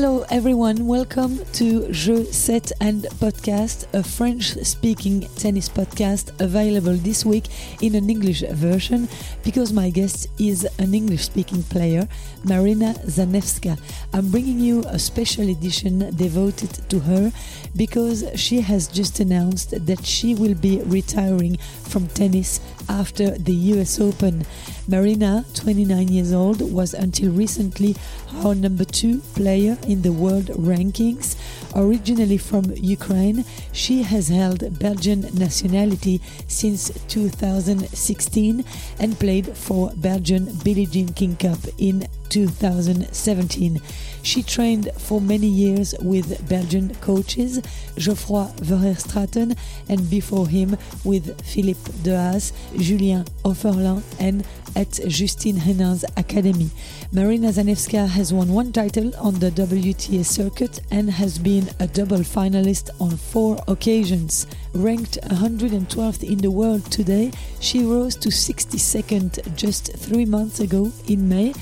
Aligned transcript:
Hello, 0.00 0.24
everyone. 0.30 0.86
Welcome 0.86 1.40
to 1.54 1.90
Jeu 1.90 2.22
Set 2.26 2.70
and 2.80 3.02
Podcast, 3.18 3.92
a 3.92 4.04
French 4.04 4.54
speaking 4.64 5.22
tennis 5.34 5.68
podcast 5.68 6.40
available 6.40 6.92
this 6.92 7.26
week 7.26 7.46
in 7.82 7.96
an 7.96 8.08
English 8.08 8.42
version 8.42 9.08
because 9.42 9.72
my 9.72 9.90
guest 9.90 10.28
is 10.38 10.62
an 10.78 10.94
English 10.94 11.24
speaking 11.24 11.64
player, 11.64 12.06
Marina 12.44 12.94
Zanevska. 13.06 13.76
I'm 14.12 14.30
bringing 14.30 14.60
you 14.60 14.84
a 14.86 15.00
special 15.00 15.50
edition 15.50 16.14
devoted 16.14 16.70
to 16.90 17.00
her 17.00 17.32
because 17.74 18.22
she 18.36 18.60
has 18.60 18.86
just 18.86 19.18
announced 19.18 19.84
that 19.84 20.06
she 20.06 20.36
will 20.36 20.54
be 20.54 20.80
retiring 20.82 21.56
from 21.82 22.06
tennis 22.06 22.60
after 22.88 23.30
the 23.30 23.52
US 23.52 24.00
Open. 24.00 24.44
Marina, 24.86 25.44
29 25.54 26.08
years 26.08 26.32
old, 26.32 26.60
was 26.72 26.94
until 26.94 27.30
recently 27.32 27.94
our 28.42 28.54
number 28.54 28.84
two 28.84 29.18
player 29.34 29.76
in 29.86 30.02
the 30.02 30.12
world 30.12 30.46
rankings. 30.46 31.36
Originally 31.74 32.38
from 32.38 32.72
Ukraine, 32.74 33.44
she 33.72 34.02
has 34.02 34.28
held 34.28 34.78
Belgian 34.78 35.20
nationality 35.34 36.20
since 36.46 36.90
2016 37.08 38.64
and 38.98 39.18
played 39.18 39.56
for 39.56 39.92
Belgian 39.96 40.46
Billie 40.64 40.86
Jean 40.86 41.12
King 41.12 41.36
Cup 41.36 41.58
in 41.78 42.08
2017. 42.30 43.80
She 44.28 44.42
trained 44.42 44.90
for 44.98 45.22
many 45.22 45.46
years 45.46 45.94
with 46.02 46.46
Belgian 46.50 46.94
coaches 46.96 47.62
Geoffroy 47.96 48.48
Verheistraeten 48.60 49.56
and 49.88 50.10
before 50.10 50.46
him 50.46 50.76
with 51.02 51.40
Philippe 51.46 51.90
Dehaes, 52.02 52.52
Julien 52.76 53.24
Oefferlin 53.46 54.02
and 54.20 54.46
at 54.76 55.00
Justine 55.08 55.56
Henin's 55.56 56.04
academy. 56.18 56.68
Marina 57.10 57.48
Zanevska 57.48 58.06
has 58.06 58.30
won 58.30 58.52
one 58.52 58.70
title 58.70 59.16
on 59.16 59.38
the 59.38 59.50
WTA 59.50 60.22
circuit 60.26 60.80
and 60.90 61.08
has 61.08 61.38
been 61.38 61.70
a 61.80 61.86
double 61.86 62.18
finalist 62.18 62.90
on 63.00 63.16
four 63.16 63.58
occasions. 63.66 64.46
Ranked 64.74 65.16
112th 65.22 66.22
in 66.22 66.36
the 66.36 66.50
world 66.50 66.84
today, 66.92 67.32
she 67.60 67.82
rose 67.82 68.14
to 68.16 68.28
62nd 68.28 69.56
just 69.56 69.96
three 69.96 70.26
months 70.26 70.60
ago 70.60 70.92
in 71.06 71.30
May 71.30 71.54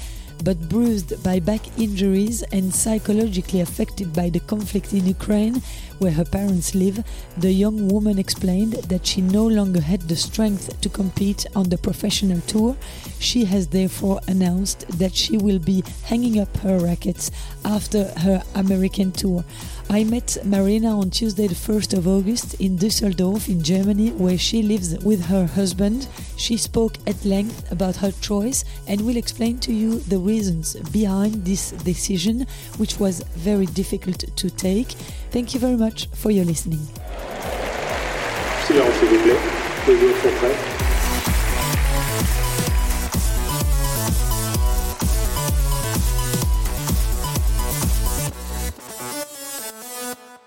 but 0.44 0.68
bruised 0.68 1.22
by 1.22 1.40
back 1.40 1.60
injuries 1.78 2.42
and 2.52 2.74
psychologically 2.74 3.60
affected 3.60 4.12
by 4.12 4.28
the 4.28 4.40
conflict 4.40 4.92
in 4.92 5.06
Ukraine, 5.06 5.62
where 5.98 6.12
her 6.12 6.24
parents 6.24 6.74
live, 6.74 7.02
the 7.38 7.52
young 7.52 7.88
woman 7.88 8.18
explained 8.18 8.74
that 8.74 9.06
she 9.06 9.20
no 9.20 9.46
longer 9.46 9.80
had 9.80 10.02
the 10.02 10.16
strength 10.16 10.80
to 10.80 10.88
compete 10.88 11.46
on 11.54 11.68
the 11.68 11.78
professional 11.78 12.40
tour. 12.42 12.76
She 13.18 13.44
has 13.44 13.68
therefore 13.68 14.20
announced 14.28 14.86
that 14.98 15.14
she 15.14 15.36
will 15.38 15.58
be 15.58 15.82
hanging 16.04 16.38
up 16.38 16.54
her 16.58 16.78
rackets 16.78 17.30
after 17.64 18.04
her 18.20 18.42
American 18.54 19.12
tour. 19.12 19.44
I 19.88 20.02
met 20.02 20.38
Marina 20.44 20.98
on 20.98 21.10
Tuesday, 21.10 21.46
the 21.46 21.54
1st 21.54 21.96
of 21.96 22.08
August, 22.08 22.54
in 22.54 22.76
Düsseldorf, 22.76 23.48
in 23.48 23.62
Germany, 23.62 24.10
where 24.10 24.36
she 24.36 24.62
lives 24.62 24.98
with 25.04 25.24
her 25.26 25.46
husband. 25.46 26.08
She 26.36 26.56
spoke 26.56 26.96
at 27.06 27.24
length 27.24 27.70
about 27.70 27.94
her 27.96 28.10
choice 28.20 28.64
and 28.88 29.00
will 29.06 29.16
explain 29.16 29.58
to 29.60 29.72
you 29.72 30.00
the 30.00 30.18
reasons 30.18 30.74
behind 30.90 31.44
this 31.44 31.70
decision, 31.70 32.46
which 32.78 32.98
was 32.98 33.22
very 33.36 33.66
difficult 33.66 34.24
to 34.34 34.50
take. 34.50 34.88
Thank 35.30 35.54
you 35.54 35.60
very 35.60 35.76
much 35.76 36.08
for 36.14 36.32
your 36.32 36.44
listening. 36.44 36.84
Silence, 38.66 38.92
s'il 38.98 39.08
vous 39.08 39.22
plaît. 40.40 40.85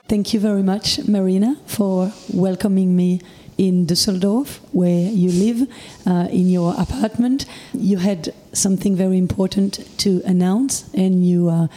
Thank 0.09 0.33
you 0.33 0.39
very 0.39 0.63
much, 0.63 1.07
Marina, 1.07 1.55
for 1.67 2.11
welcoming 2.33 2.95
me 2.95 3.21
in 3.59 3.85
Düsseldorf, 3.85 4.59
where 4.71 5.11
you 5.11 5.29
live, 5.31 5.67
uh, 6.07 6.27
in 6.31 6.49
your 6.49 6.73
apartment. 6.79 7.45
You 7.73 7.97
had 7.97 8.33
something 8.51 8.95
very 8.95 9.19
important 9.19 9.85
to 9.99 10.23
announce, 10.25 10.91
and 10.95 11.23
you 11.23 11.49
uh, 11.49 11.67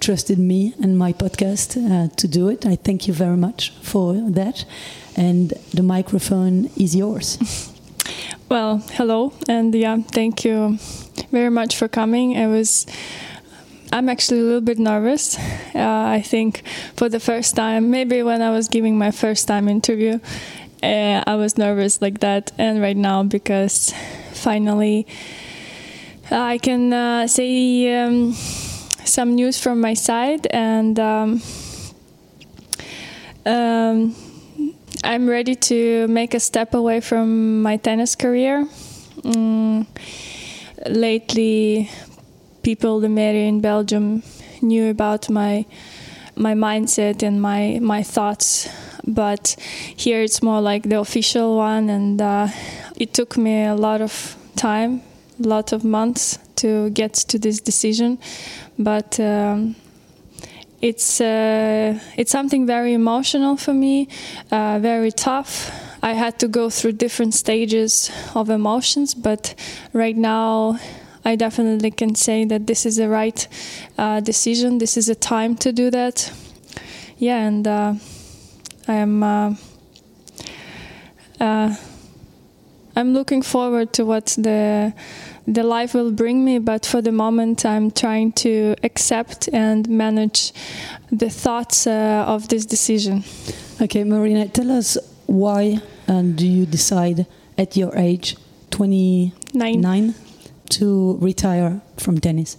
trusted 0.00 0.36
me 0.36 0.74
and 0.82 0.98
my 0.98 1.12
podcast 1.12 1.76
uh, 1.76 2.08
to 2.16 2.26
do 2.26 2.48
it. 2.48 2.66
I 2.66 2.74
thank 2.74 3.06
you 3.06 3.14
very 3.14 3.36
much 3.36 3.70
for 3.82 4.14
that. 4.32 4.64
And 5.14 5.52
the 5.72 5.84
microphone 5.84 6.70
is 6.76 6.96
yours. 6.96 7.38
Well, 8.48 8.78
hello, 8.92 9.32
and 9.48 9.74
yeah, 9.74 9.98
thank 10.12 10.44
you 10.44 10.78
very 11.32 11.50
much 11.50 11.76
for 11.76 11.88
coming. 11.88 12.32
It 12.32 12.46
was. 12.46 12.86
I'm 13.92 14.08
actually 14.08 14.40
a 14.40 14.42
little 14.42 14.60
bit 14.60 14.78
nervous. 14.78 15.38
Uh, 15.74 16.04
I 16.18 16.22
think 16.22 16.62
for 16.96 17.08
the 17.08 17.20
first 17.20 17.56
time, 17.56 17.90
maybe 17.90 18.22
when 18.22 18.42
I 18.42 18.50
was 18.50 18.68
giving 18.68 18.98
my 18.98 19.10
first 19.10 19.46
time 19.46 19.68
interview, 19.68 20.18
uh, 20.82 21.22
I 21.26 21.36
was 21.36 21.56
nervous 21.56 22.02
like 22.02 22.20
that, 22.20 22.52
and 22.58 22.80
right 22.80 22.96
now 22.96 23.22
because 23.22 23.94
finally 24.32 25.06
I 26.30 26.58
can 26.58 26.92
uh, 26.92 27.26
say 27.28 27.96
um, 28.02 28.32
some 28.32 29.34
news 29.34 29.60
from 29.60 29.80
my 29.80 29.94
side, 29.94 30.46
and 30.50 30.98
um, 30.98 31.42
um, 33.46 34.14
I'm 35.04 35.28
ready 35.28 35.54
to 35.54 36.08
make 36.08 36.34
a 36.34 36.40
step 36.40 36.74
away 36.74 37.00
from 37.00 37.62
my 37.62 37.76
tennis 37.76 38.16
career. 38.16 38.66
Mm, 39.22 39.86
lately, 40.86 41.90
people, 42.66 42.98
the 42.98 43.08
media 43.08 43.46
in 43.46 43.60
Belgium, 43.60 44.24
knew 44.60 44.90
about 44.90 45.30
my 45.30 45.64
my 46.34 46.54
mindset 46.54 47.22
and 47.22 47.40
my 47.40 47.78
my 47.80 48.02
thoughts, 48.02 48.68
but 49.06 49.54
here 49.96 50.20
it's 50.20 50.42
more 50.42 50.60
like 50.60 50.82
the 50.88 50.98
official 50.98 51.56
one, 51.56 51.88
and 51.88 52.20
uh, 52.20 52.48
it 52.96 53.14
took 53.14 53.36
me 53.36 53.64
a 53.64 53.74
lot 53.74 54.00
of 54.00 54.36
time, 54.56 55.00
a 55.44 55.46
lot 55.46 55.72
of 55.72 55.84
months 55.84 56.38
to 56.56 56.90
get 56.90 57.14
to 57.30 57.38
this 57.38 57.60
decision, 57.60 58.18
but. 58.78 59.20
Um, 59.20 59.76
it's 60.82 61.20
uh, 61.20 61.98
it's 62.18 62.30
something 62.30 62.66
very 62.66 62.92
emotional 62.92 63.56
for 63.56 63.72
me, 63.72 64.08
uh, 64.50 64.78
very 64.78 65.10
tough. 65.10 65.70
I 66.02 66.12
had 66.12 66.38
to 66.38 66.48
go 66.48 66.68
through 66.70 66.98
different 66.98 67.34
stages 67.34 68.10
of 68.34 68.50
emotions, 68.50 69.14
but 69.14 69.54
right 69.94 70.16
now 70.16 70.78
I 71.26 71.34
definitely 71.34 71.90
can 71.90 72.14
say 72.14 72.44
that 72.44 72.68
this 72.68 72.86
is 72.86 72.96
the 72.96 73.08
right 73.08 73.48
uh, 73.98 74.20
decision. 74.20 74.78
This 74.78 74.96
is 74.96 75.08
a 75.08 75.14
time 75.16 75.56
to 75.56 75.72
do 75.72 75.90
that. 75.90 76.32
Yeah, 77.18 77.46
and 77.48 77.66
uh, 77.66 77.94
I 78.86 78.94
am. 78.94 79.22
Uh, 79.24 79.54
uh, 81.40 81.74
I'm 82.94 83.12
looking 83.12 83.42
forward 83.42 83.92
to 83.94 84.04
what 84.06 84.36
the 84.38 84.94
the 85.48 85.62
life 85.64 85.94
will 85.94 86.12
bring 86.12 86.44
me, 86.44 86.60
but 86.60 86.86
for 86.86 87.02
the 87.02 87.10
moment, 87.10 87.66
I'm 87.66 87.90
trying 87.90 88.30
to 88.44 88.76
accept 88.84 89.48
and 89.52 89.88
manage 89.88 90.52
the 91.10 91.28
thoughts 91.28 91.88
uh, 91.88 92.24
of 92.26 92.48
this 92.48 92.64
decision. 92.66 93.24
Okay, 93.80 94.04
Marina, 94.04 94.46
tell 94.48 94.70
us 94.70 94.96
why 95.26 95.80
and 96.06 96.36
do 96.36 96.46
you 96.46 96.66
decide 96.66 97.26
at 97.58 97.76
your 97.76 97.96
age, 97.96 98.36
29, 98.70 99.80
Nine. 99.80 100.14
To 100.70 101.18
retire 101.20 101.80
from 101.96 102.20
tennis? 102.20 102.56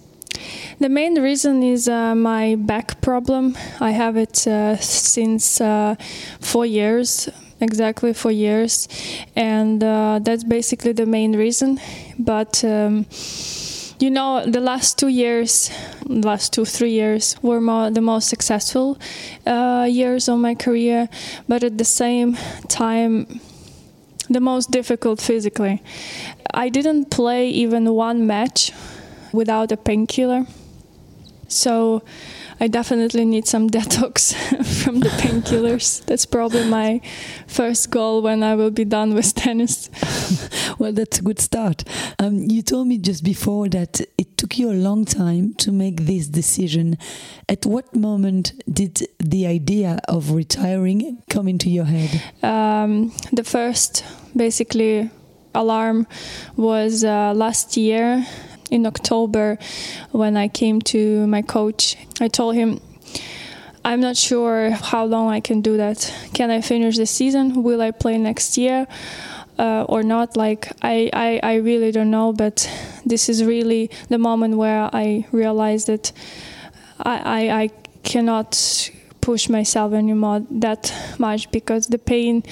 The 0.78 0.88
main 0.88 1.20
reason 1.20 1.62
is 1.62 1.88
uh, 1.88 2.14
my 2.14 2.54
back 2.54 3.00
problem. 3.00 3.56
I 3.80 3.90
have 3.90 4.16
it 4.16 4.46
uh, 4.46 4.76
since 4.76 5.60
uh, 5.60 5.96
four 6.40 6.66
years, 6.66 7.28
exactly 7.60 8.12
four 8.12 8.30
years, 8.32 8.88
and 9.34 9.82
uh, 9.82 10.20
that's 10.22 10.44
basically 10.44 10.92
the 10.92 11.06
main 11.06 11.36
reason. 11.36 11.80
But 12.18 12.64
um, 12.64 13.06
you 13.98 14.10
know, 14.10 14.44
the 14.46 14.60
last 14.60 14.98
two 14.98 15.08
years, 15.08 15.70
last 16.06 16.52
two 16.52 16.64
three 16.64 16.92
years 16.92 17.36
were 17.42 17.60
more, 17.60 17.90
the 17.90 18.00
most 18.00 18.28
successful 18.28 18.98
uh, 19.46 19.86
years 19.90 20.28
of 20.28 20.38
my 20.38 20.54
career, 20.54 21.08
but 21.48 21.64
at 21.64 21.78
the 21.78 21.84
same 21.84 22.36
time. 22.68 23.40
The 24.30 24.40
most 24.40 24.70
difficult 24.70 25.22
physically. 25.22 25.82
I 26.58 26.70
didn't 26.70 27.12
play 27.12 27.48
even 27.50 27.94
one 27.94 28.26
match 28.26 28.72
without 29.32 29.70
a 29.70 29.76
painkiller. 29.76 30.44
So 31.46 32.02
I 32.58 32.66
definitely 32.66 33.24
need 33.24 33.46
some 33.46 33.70
detox 33.76 34.34
from 34.82 34.98
the 34.98 35.08
painkillers. 35.08 36.04
That's 36.06 36.26
probably 36.26 36.68
my 36.68 37.00
first 37.46 37.90
goal 37.90 38.22
when 38.22 38.42
I 38.42 38.56
will 38.56 38.72
be 38.72 38.84
done 38.84 39.14
with 39.14 39.34
tennis. 39.34 39.88
Well, 40.78 40.92
that's 40.92 41.18
a 41.18 41.22
good 41.22 41.40
start. 41.40 41.82
Um, 42.20 42.44
you 42.48 42.62
told 42.62 42.86
me 42.86 42.98
just 42.98 43.24
before 43.24 43.68
that 43.70 44.00
it 44.16 44.36
took 44.36 44.58
you 44.60 44.70
a 44.70 44.78
long 44.78 45.04
time 45.04 45.54
to 45.54 45.72
make 45.72 46.02
this 46.02 46.28
decision. 46.28 46.98
At 47.48 47.66
what 47.66 47.96
moment 47.96 48.52
did 48.72 49.08
the 49.18 49.48
idea 49.48 49.98
of 50.06 50.30
retiring 50.30 51.20
come 51.28 51.48
into 51.48 51.68
your 51.68 51.86
head? 51.86 52.22
Um, 52.44 53.10
the 53.32 53.42
first, 53.42 54.04
basically, 54.36 55.10
alarm 55.58 56.06
was 56.56 57.04
uh, 57.04 57.32
last 57.34 57.76
year 57.76 58.24
in 58.70 58.86
October 58.86 59.58
when 60.12 60.36
I 60.36 60.48
came 60.48 60.80
to 60.82 61.26
my 61.26 61.42
coach. 61.42 61.96
I 62.20 62.28
told 62.28 62.54
him 62.54 62.80
I'm 63.84 64.00
not 64.00 64.16
sure 64.16 64.70
how 64.70 65.04
long 65.04 65.30
I 65.30 65.40
can 65.40 65.60
do 65.60 65.76
that. 65.76 66.12
Can 66.34 66.50
I 66.50 66.60
finish 66.60 66.96
the 66.96 67.06
season? 67.06 67.62
Will 67.62 67.80
I 67.80 67.90
play 67.90 68.18
next 68.18 68.58
year? 68.58 68.86
Uh, 69.58 69.84
or 69.88 70.04
not 70.04 70.36
like 70.36 70.70
I, 70.82 71.10
I, 71.12 71.40
I 71.42 71.54
really 71.56 71.90
don't 71.90 72.12
know 72.12 72.32
but 72.32 72.70
this 73.04 73.28
is 73.28 73.42
really 73.42 73.90
the 74.08 74.16
moment 74.16 74.56
where 74.56 74.88
i 74.92 75.26
realized 75.32 75.88
that 75.88 76.12
I, 77.00 77.16
I, 77.50 77.62
I 77.62 77.70
cannot 78.04 78.54
push 79.28 79.50
myself 79.50 79.92
anymore 79.92 80.40
that 80.50 80.90
much 81.18 81.50
because 81.50 81.88
the 81.88 81.98
pain 81.98 82.42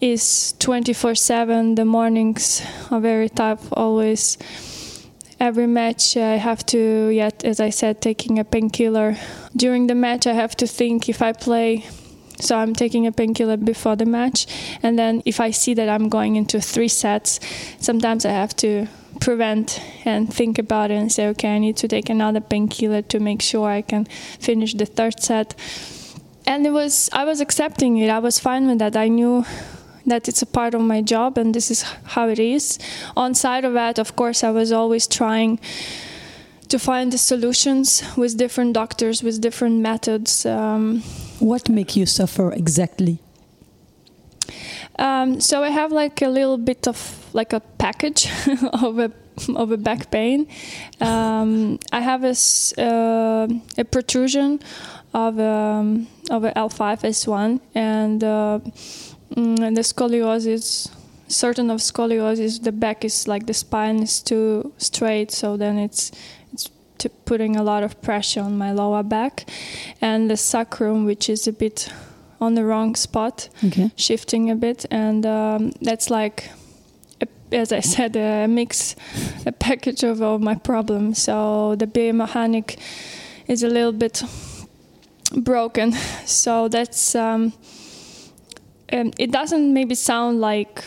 is 0.00 0.54
24 0.58 1.14
7 1.14 1.74
the 1.74 1.84
mornings 1.84 2.62
are 2.90 2.98
very 2.98 3.28
tough 3.28 3.68
always. 3.72 4.38
Every 5.38 5.66
match 5.66 6.16
i 6.16 6.36
have 6.48 6.64
to 6.72 7.08
yet 7.08 7.44
as 7.44 7.60
i 7.60 7.68
said 7.68 8.00
taking 8.00 8.38
a 8.38 8.44
painkiller. 8.44 9.18
During 9.54 9.86
the 9.86 9.94
match 9.94 10.26
i 10.26 10.32
have 10.32 10.56
to 10.56 10.66
think 10.66 11.10
if 11.10 11.20
i 11.20 11.32
play. 11.32 11.84
So 12.40 12.56
i'm 12.56 12.72
taking 12.72 13.06
a 13.06 13.12
painkiller 13.12 13.58
before 13.58 13.96
the 13.96 14.06
match 14.06 14.46
and 14.82 14.98
then 14.98 15.22
if 15.26 15.40
i 15.40 15.50
see 15.50 15.74
that 15.74 15.90
i'm 15.90 16.08
going 16.08 16.36
into 16.36 16.58
three 16.58 16.92
sets 17.02 17.38
sometimes 17.80 18.24
i 18.24 18.30
have 18.30 18.56
to 18.64 18.86
prevent 19.20 19.78
and 20.06 20.32
think 20.32 20.58
about 20.58 20.90
it 20.90 20.94
and 20.94 21.12
say 21.12 21.28
okay 21.28 21.54
i 21.56 21.58
need 21.58 21.76
to 21.76 21.86
take 21.86 22.08
another 22.08 22.40
painkiller 22.40 23.02
to 23.02 23.20
make 23.20 23.42
sure 23.42 23.68
i 23.68 23.82
can 23.82 24.04
finish 24.40 24.72
the 24.74 24.86
third 24.86 25.20
set 25.20 25.54
and 26.46 26.66
it 26.66 26.70
was 26.70 27.08
i 27.12 27.24
was 27.24 27.40
accepting 27.40 27.96
it. 27.96 28.08
I 28.08 28.18
was 28.18 28.38
fine 28.38 28.66
with 28.66 28.78
that. 28.78 28.96
I 28.96 29.08
knew 29.08 29.44
that 30.06 30.28
it's 30.28 30.42
a 30.42 30.46
part 30.46 30.74
of 30.74 30.82
my 30.82 31.00
job 31.00 31.38
and 31.38 31.54
this 31.54 31.70
is 31.70 31.82
how 32.04 32.28
it 32.28 32.38
is. 32.38 32.78
On 33.16 33.34
side 33.34 33.64
of 33.64 33.72
that 33.74 33.98
of 33.98 34.16
course 34.16 34.44
i 34.44 34.50
was 34.50 34.72
always 34.72 35.06
trying 35.06 35.58
to 36.68 36.78
find 36.78 37.12
the 37.12 37.18
solutions 37.18 38.02
with 38.16 38.36
different 38.36 38.72
doctors 38.72 39.22
with 39.22 39.40
different 39.40 39.80
methods 39.80 40.46
um, 40.46 41.02
what 41.38 41.68
make 41.68 41.94
you 41.96 42.06
suffer 42.06 42.52
exactly? 42.52 43.18
Um, 44.98 45.40
so 45.40 45.62
i 45.62 45.70
have 45.70 45.92
like 45.92 46.22
a 46.22 46.28
little 46.28 46.58
bit 46.58 46.86
of 46.86 46.98
like 47.32 47.52
a 47.52 47.60
package 47.60 48.28
of 48.72 48.98
a 48.98 49.10
of 49.56 49.72
a 49.72 49.76
back 49.76 50.10
pain. 50.10 50.46
Um, 51.00 51.78
i 51.92 52.00
have 52.00 52.22
a, 52.24 52.34
uh, 52.78 53.48
a 53.78 53.84
protrusion 53.84 54.60
of 55.12 55.40
um, 55.40 56.06
of 56.30 56.42
L5S1, 56.42 57.60
and 57.74 58.24
uh, 58.24 58.60
mm, 59.34 59.74
the 59.74 59.82
scoliosis 59.82 60.90
certain 61.26 61.70
of 61.70 61.80
scoliosis 61.80 62.62
the 62.62 62.70
back 62.70 63.04
is 63.04 63.26
like 63.26 63.46
the 63.46 63.54
spine 63.54 64.02
is 64.02 64.20
too 64.20 64.70
straight 64.76 65.30
so 65.30 65.56
then 65.56 65.78
it's 65.78 66.12
it's 66.52 66.68
putting 67.24 67.56
a 67.56 67.62
lot 67.62 67.82
of 67.82 68.00
pressure 68.02 68.40
on 68.40 68.56
my 68.56 68.72
lower 68.72 69.02
back. 69.02 69.48
And 70.00 70.30
the 70.30 70.36
sacrum 70.36 71.04
which 71.04 71.28
is 71.28 71.46
a 71.46 71.52
bit 71.52 71.92
on 72.40 72.54
the 72.54 72.64
wrong 72.64 72.94
spot 72.94 73.48
okay. 73.64 73.90
shifting 73.96 74.50
a 74.50 74.54
bit. 74.54 74.86
And 74.90 75.24
um, 75.26 75.72
that's 75.80 76.10
like 76.10 76.50
a, 77.20 77.26
as 77.52 77.72
I 77.72 77.80
said 77.80 78.16
a 78.16 78.46
mix 78.46 78.96
a 79.46 79.52
package 79.52 80.02
of 80.02 80.22
all 80.22 80.38
my 80.38 80.54
problems. 80.54 81.18
So 81.18 81.74
the 81.76 81.86
biomechanic 81.86 82.78
is 83.46 83.62
a 83.62 83.68
little 83.68 83.92
bit 83.92 84.22
broken. 85.42 85.94
So 86.26 86.68
that's 86.68 87.14
um, 87.14 87.52
um, 88.92 89.12
it 89.18 89.30
doesn't 89.30 89.72
maybe 89.72 89.94
sound 89.94 90.40
like 90.40 90.82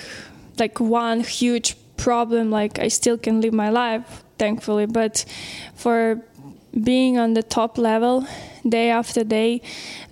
like 0.59 0.79
one 0.79 1.21
huge 1.21 1.75
problem. 1.97 2.49
Like 2.49 2.79
I 2.79 2.89
still 2.89 3.17
can 3.17 3.41
live 3.41 3.53
my 3.53 3.69
life, 3.69 4.23
thankfully, 4.37 4.85
but 4.85 5.25
for 5.75 6.21
being 6.83 7.17
on 7.17 7.33
the 7.33 7.43
top 7.43 7.77
level 7.77 8.25
day 8.67 8.89
after 8.89 9.23
day, 9.23 9.61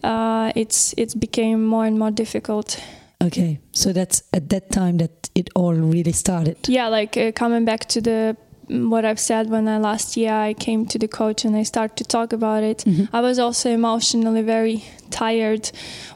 uh, 0.04 0.52
it's 0.56 0.94
it's 0.98 1.16
became 1.16 1.66
more 1.66 1.86
and 1.86 1.98
more 1.98 2.12
difficult. 2.12 2.80
Okay, 3.24 3.60
so 3.72 3.94
that's 3.94 4.24
at 4.34 4.50
that 4.50 4.72
time 4.72 4.98
that 4.98 5.30
it 5.36 5.50
all 5.56 5.74
really 5.74 6.12
started. 6.12 6.58
Yeah, 6.68 6.88
like 6.88 7.18
uh, 7.18 7.32
coming 7.32 7.66
back 7.66 7.86
to 7.86 8.02
the 8.02 8.38
what 8.67 9.06
I've 9.06 9.19
said 9.19 9.50
when 9.50 9.67
I 9.67 9.77
last 9.77 10.17
year 10.17 10.33
I 10.33 10.53
came 10.53 10.85
to 10.88 11.00
the 11.00 11.07
coach 11.07 11.45
and 11.45 11.56
I 11.56 11.63
started 11.63 11.97
to 11.97 12.03
talk 12.03 12.33
about 12.33 12.63
it. 12.63 12.79
Mm-hmm. 12.79 13.15
I 13.15 13.21
was 13.21 13.39
also 13.39 13.69
emotionally 13.69 14.41
very 14.41 14.85
tired 15.09 15.71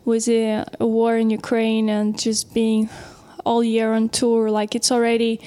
with 0.05 0.27
a 0.27 0.65
war 0.79 1.17
in 1.17 1.29
Ukraine 1.29 1.89
and 1.89 2.17
just 2.17 2.53
being 2.53 2.89
all 3.45 3.63
year 3.63 3.93
on 3.93 4.09
tour. 4.09 4.49
Like 4.49 4.75
it's 4.75 4.91
already 4.91 5.41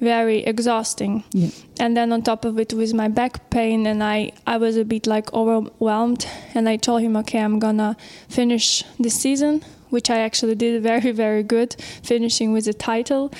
very 0.00 0.44
exhausting. 0.44 1.24
Yeah. 1.32 1.50
And 1.80 1.96
then 1.96 2.12
on 2.12 2.22
top 2.22 2.44
of 2.44 2.58
it 2.58 2.72
with 2.72 2.94
my 2.94 3.08
back 3.08 3.50
pain 3.50 3.86
and 3.86 4.02
I, 4.02 4.32
I 4.46 4.56
was 4.56 4.76
a 4.76 4.84
bit 4.84 5.06
like 5.06 5.32
overwhelmed 5.32 6.26
and 6.54 6.68
I 6.68 6.76
told 6.76 7.02
him, 7.02 7.16
okay, 7.16 7.40
I'm 7.40 7.58
gonna 7.58 7.96
finish 8.28 8.84
the 8.98 9.10
season, 9.10 9.62
which 9.90 10.08
I 10.08 10.18
actually 10.18 10.54
did 10.54 10.82
very, 10.82 11.12
very 11.12 11.42
good, 11.42 11.74
finishing 12.02 12.52
with 12.52 12.68
a 12.68 12.72
title, 12.72 13.32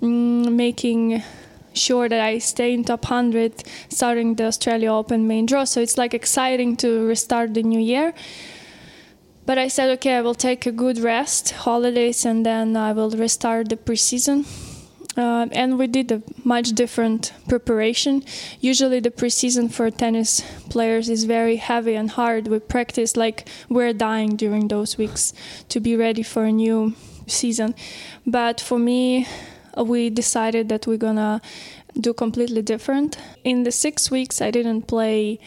mm, 0.00 0.52
making 0.52 1.22
sure 1.76 2.08
that 2.08 2.20
I 2.20 2.38
stay 2.38 2.74
in 2.74 2.84
top 2.84 3.04
100 3.04 3.64
starting 3.88 4.34
the 4.34 4.44
Australia 4.44 4.92
Open 4.92 5.26
main 5.26 5.46
draw. 5.46 5.64
So 5.64 5.80
it's 5.80 5.98
like 5.98 6.14
exciting 6.14 6.76
to 6.78 7.06
restart 7.06 7.54
the 7.54 7.62
new 7.62 7.80
year. 7.80 8.14
But 9.46 9.58
I 9.58 9.68
said, 9.68 9.90
okay, 9.98 10.16
I 10.16 10.22
will 10.22 10.34
take 10.34 10.66
a 10.66 10.72
good 10.72 10.98
rest, 10.98 11.52
holidays, 11.52 12.24
and 12.24 12.44
then 12.44 12.76
I 12.76 12.92
will 12.92 13.10
restart 13.10 13.68
the 13.68 13.76
preseason. 13.76 14.44
Uh, 15.16 15.46
and 15.52 15.78
we 15.78 15.86
did 15.86 16.12
a 16.12 16.22
much 16.44 16.72
different 16.72 17.32
preparation. 17.48 18.22
Usually, 18.60 19.00
the 19.00 19.10
preseason 19.10 19.72
for 19.72 19.90
tennis 19.90 20.42
players 20.68 21.08
is 21.08 21.24
very 21.24 21.56
heavy 21.56 21.94
and 21.94 22.10
hard. 22.10 22.48
We 22.48 22.58
practice 22.58 23.16
like 23.16 23.48
we're 23.68 23.94
dying 23.94 24.36
during 24.36 24.68
those 24.68 24.98
weeks 24.98 25.32
to 25.70 25.80
be 25.80 25.96
ready 25.96 26.22
for 26.22 26.44
a 26.44 26.52
new 26.52 26.94
season. 27.26 27.74
But 28.26 28.60
for 28.60 28.78
me, 28.78 29.26
we 29.76 30.10
decided 30.10 30.68
that 30.68 30.86
we're 30.86 30.96
gonna 30.96 31.40
do 32.00 32.12
completely 32.12 32.62
different. 32.62 33.16
In 33.44 33.62
the 33.64 33.72
six 33.72 34.10
weeks, 34.10 34.40
I 34.40 34.50
didn't 34.50 34.82
play 34.82 35.38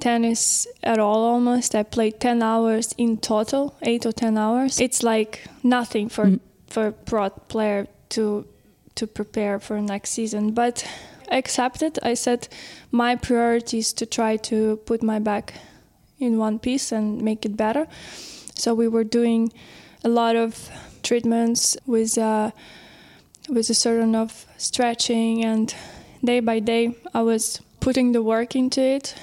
tennis 0.00 0.66
at 0.82 0.98
all 0.98 1.24
almost. 1.24 1.74
I 1.74 1.82
played 1.82 2.20
10 2.20 2.42
hours 2.42 2.94
in 2.98 3.18
total, 3.18 3.74
8 3.82 4.06
or 4.06 4.12
10 4.12 4.38
hours. 4.38 4.80
It's 4.80 5.02
like 5.02 5.44
nothing 5.62 6.08
for 6.08 6.26
mm. 6.26 6.40
for 6.68 6.88
a 6.88 6.92
pro 6.92 7.30
player 7.30 7.86
to 8.10 8.46
to 8.94 9.06
prepare 9.06 9.58
for 9.58 9.80
next 9.80 10.10
season, 10.10 10.52
but 10.52 10.86
I 11.30 11.36
accepted. 11.36 11.98
I 12.02 12.14
said 12.14 12.48
my 12.90 13.16
priority 13.16 13.78
is 13.78 13.92
to 13.94 14.06
try 14.06 14.36
to 14.36 14.76
put 14.86 15.02
my 15.02 15.18
back 15.18 15.54
in 16.18 16.38
one 16.38 16.58
piece 16.58 16.92
and 16.92 17.20
make 17.20 17.44
it 17.44 17.56
better. 17.56 17.86
So 18.54 18.74
we 18.74 18.88
were 18.88 19.04
doing 19.04 19.52
a 20.02 20.08
lot 20.08 20.36
of 20.36 20.70
treatments 21.02 21.76
with 21.86 22.16
uh, 22.16 22.52
with 23.48 23.70
a 23.70 23.74
certain 23.74 24.14
of 24.14 24.46
stretching 24.56 25.44
and 25.44 25.74
day 26.24 26.40
by 26.40 26.58
day 26.58 26.94
I 27.14 27.22
was 27.22 27.60
putting 27.80 28.12
the 28.12 28.22
work 28.22 28.56
into 28.56 28.80
it. 28.80 29.14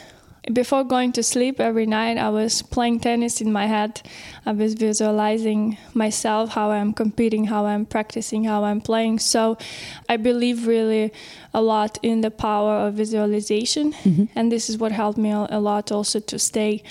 Before 0.51 0.83
going 0.83 1.13
to 1.13 1.23
sleep 1.23 1.61
every 1.61 1.85
night, 1.85 2.17
I 2.17 2.29
was 2.29 2.61
playing 2.61 2.99
tennis 2.99 3.39
in 3.39 3.51
my 3.53 3.65
head. 3.65 4.01
I 4.45 4.51
was 4.51 4.73
visualizing 4.73 5.77
myself, 5.93 6.49
how 6.49 6.71
I'm 6.71 6.91
competing, 6.91 7.45
how 7.45 7.65
I'm 7.65 7.85
practicing, 7.85 8.43
how 8.43 8.65
I'm 8.65 8.81
playing. 8.81 9.19
So 9.19 9.57
I 10.09 10.17
believe 10.17 10.67
really 10.67 11.13
a 11.53 11.61
lot 11.61 11.97
in 12.01 12.21
the 12.21 12.31
power 12.31 12.87
of 12.87 12.95
visualization. 12.95 13.93
Mm-hmm. 13.93 14.25
And 14.35 14.51
this 14.51 14.69
is 14.69 14.77
what 14.77 14.91
helped 14.91 15.17
me 15.17 15.31
a 15.31 15.59
lot 15.59 15.93
also 15.93 16.19
to 16.19 16.37
stay 16.37 16.83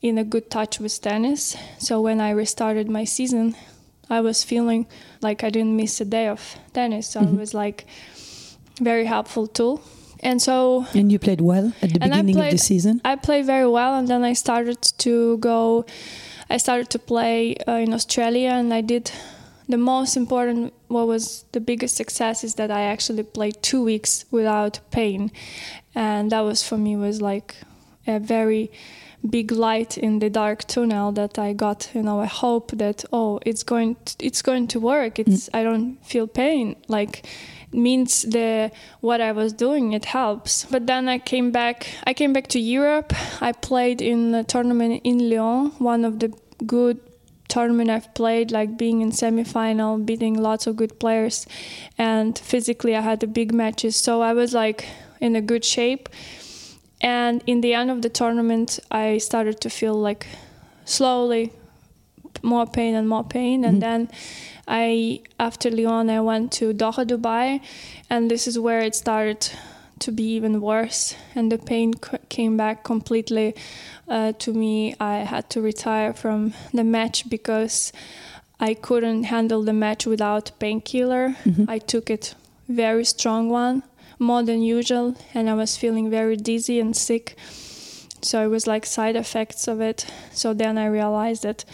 in 0.00 0.18
a 0.18 0.24
good 0.24 0.50
touch 0.50 0.80
with 0.80 1.00
tennis. 1.00 1.56
So 1.78 2.00
when 2.00 2.20
I 2.20 2.30
restarted 2.30 2.90
my 2.90 3.04
season, 3.04 3.54
I 4.12 4.20
was 4.20 4.44
feeling 4.44 4.86
like 5.22 5.42
I 5.42 5.50
didn't 5.50 5.74
miss 5.74 6.00
a 6.00 6.04
day 6.04 6.28
of 6.28 6.56
tennis. 6.74 7.08
So 7.08 7.20
mm-hmm. 7.20 7.34
it 7.34 7.40
was 7.40 7.54
like 7.54 7.86
very 8.80 9.06
helpful 9.06 9.46
tool. 9.46 9.80
And 10.20 10.40
so 10.40 10.86
And 10.94 11.10
you 11.10 11.18
played 11.18 11.40
well 11.40 11.72
at 11.82 11.92
the 11.92 11.98
beginning 11.98 12.34
played, 12.36 12.52
of 12.52 12.58
the 12.58 12.58
season? 12.58 13.00
I 13.04 13.16
played 13.16 13.46
very 13.46 13.66
well 13.66 13.94
and 13.94 14.06
then 14.06 14.22
I 14.22 14.34
started 14.34 14.80
to 14.98 15.38
go 15.38 15.84
I 16.50 16.58
started 16.58 16.90
to 16.90 16.98
play 16.98 17.56
uh, 17.66 17.84
in 17.84 17.94
Australia 17.94 18.50
and 18.50 18.74
I 18.74 18.82
did 18.82 19.10
the 19.68 19.78
most 19.78 20.16
important 20.16 20.74
what 20.88 21.06
was 21.06 21.44
the 21.52 21.60
biggest 21.60 21.96
success 21.96 22.44
is 22.44 22.54
that 22.56 22.70
I 22.70 22.82
actually 22.82 23.22
played 23.22 23.62
2 23.62 23.82
weeks 23.82 24.26
without 24.30 24.80
pain. 24.90 25.32
And 25.94 26.30
that 26.30 26.40
was 26.40 26.62
for 26.62 26.76
me 26.76 26.96
was 26.96 27.22
like 27.22 27.56
a 28.06 28.18
very 28.20 28.70
big 29.28 29.52
light 29.52 29.96
in 29.96 30.18
the 30.18 30.28
dark 30.28 30.64
tunnel 30.64 31.12
that 31.12 31.38
I 31.38 31.52
got. 31.52 31.90
You 31.94 32.02
know, 32.02 32.20
I 32.20 32.26
hope 32.26 32.72
that 32.72 33.04
oh, 33.12 33.40
it's 33.44 33.62
going 33.62 33.96
to, 34.04 34.16
it's 34.18 34.42
going 34.42 34.68
to 34.68 34.80
work. 34.80 35.18
It's 35.18 35.48
mm. 35.48 35.58
I 35.58 35.62
don't 35.62 36.04
feel 36.04 36.26
pain. 36.26 36.76
Like 36.88 37.26
means 37.72 38.22
the 38.22 38.70
what 39.00 39.20
I 39.20 39.32
was 39.32 39.52
doing 39.52 39.92
it 39.92 40.04
helps. 40.04 40.64
But 40.66 40.86
then 40.86 41.08
I 41.08 41.18
came 41.18 41.50
back. 41.50 41.88
I 42.06 42.14
came 42.14 42.32
back 42.32 42.48
to 42.48 42.58
Europe. 42.58 43.12
I 43.40 43.52
played 43.52 44.02
in 44.02 44.34
a 44.34 44.44
tournament 44.44 45.00
in 45.04 45.30
Lyon, 45.30 45.72
one 45.78 46.04
of 46.04 46.18
the 46.18 46.32
good 46.66 47.00
tournament 47.48 47.90
I've 47.90 48.14
played, 48.14 48.50
like 48.50 48.78
being 48.78 49.02
in 49.02 49.12
semi-final, 49.12 49.98
beating 49.98 50.34
lots 50.40 50.66
of 50.66 50.76
good 50.76 50.98
players, 50.98 51.46
and 51.98 52.38
physically 52.38 52.96
I 52.96 53.00
had 53.02 53.20
the 53.20 53.26
big 53.26 53.52
matches. 53.52 53.96
So 53.96 54.22
I 54.22 54.32
was 54.32 54.54
like 54.54 54.86
in 55.20 55.36
a 55.36 55.40
good 55.40 55.64
shape 55.64 56.08
and 57.02 57.42
in 57.46 57.60
the 57.60 57.74
end 57.74 57.90
of 57.90 58.02
the 58.02 58.08
tournament, 58.08 58.78
I 58.90 59.18
started 59.18 59.60
to 59.62 59.70
feel 59.70 59.94
like 59.94 60.26
slowly 60.84 61.52
more 62.42 62.66
pain 62.66 62.94
and 62.94 63.08
more 63.08 63.24
pain. 63.24 63.64
And 63.64 63.82
then 63.82 64.08
i 64.68 65.20
after 65.40 65.70
lyon 65.70 66.08
i 66.08 66.20
went 66.20 66.52
to 66.52 66.72
doha 66.72 67.04
dubai. 67.04 67.60
And 68.08 68.30
this 68.30 68.46
is 68.46 68.58
where 68.58 68.80
it 68.80 68.94
started 68.94 69.50
to 69.98 70.12
be 70.12 70.24
even 70.34 70.60
worse. 70.60 71.16
And 71.34 71.50
the 71.50 71.58
pain 71.58 71.92
c- 71.94 72.18
came 72.28 72.56
back 72.56 72.84
completely 72.84 73.54
uh, 74.08 74.32
to 74.38 74.52
me. 74.52 74.94
I 75.00 75.18
had 75.18 75.50
to 75.50 75.60
retire 75.60 76.12
from 76.12 76.54
the 76.72 76.84
match 76.84 77.28
because 77.28 77.92
i 78.60 78.74
couldn't 78.74 79.24
handle 79.24 79.62
the 79.64 79.72
match 79.72 80.06
without 80.06 80.52
painkiller. 80.60 81.34
I 81.68 81.78
took 81.78 82.10
it 82.10 82.34
very 82.68 83.04
strong 83.04 83.48
one 83.50 83.82
more 84.22 84.42
than 84.42 84.62
usual 84.62 85.14
and 85.34 85.48
i 85.50 85.54
was 85.54 85.76
feeling 85.76 86.10
very 86.10 86.36
dizzy 86.36 86.80
and 86.80 86.96
sick. 86.96 87.36
So 88.24 88.44
it 88.44 88.48
was 88.48 88.66
like 88.68 88.86
side 88.86 89.16
effects 89.16 89.66
of 89.68 89.80
it. 89.80 90.06
So 90.32 90.54
then 90.54 90.78
i 90.78 90.86
realized 90.86 91.42
that 91.42 91.64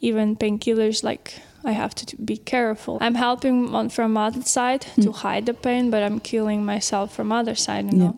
even 0.00 0.36
painkillers 0.36 1.02
like 1.02 1.34
i 1.64 1.72
have 1.72 1.94
to 1.94 2.16
be 2.16 2.36
careful. 2.36 2.98
I'm 3.00 3.14
helping 3.14 3.74
on 3.74 3.88
from 3.88 4.16
other 4.16 4.42
side 4.42 4.82
to 5.02 5.10
hide 5.12 5.46
the 5.46 5.54
pain 5.54 5.90
but 5.90 6.02
i'm 6.02 6.20
killing 6.20 6.64
myself 6.64 7.14
from 7.16 7.32
other 7.32 7.54
side 7.54 7.84
you 7.92 7.98
Yeah. 7.98 8.04
know? 8.04 8.16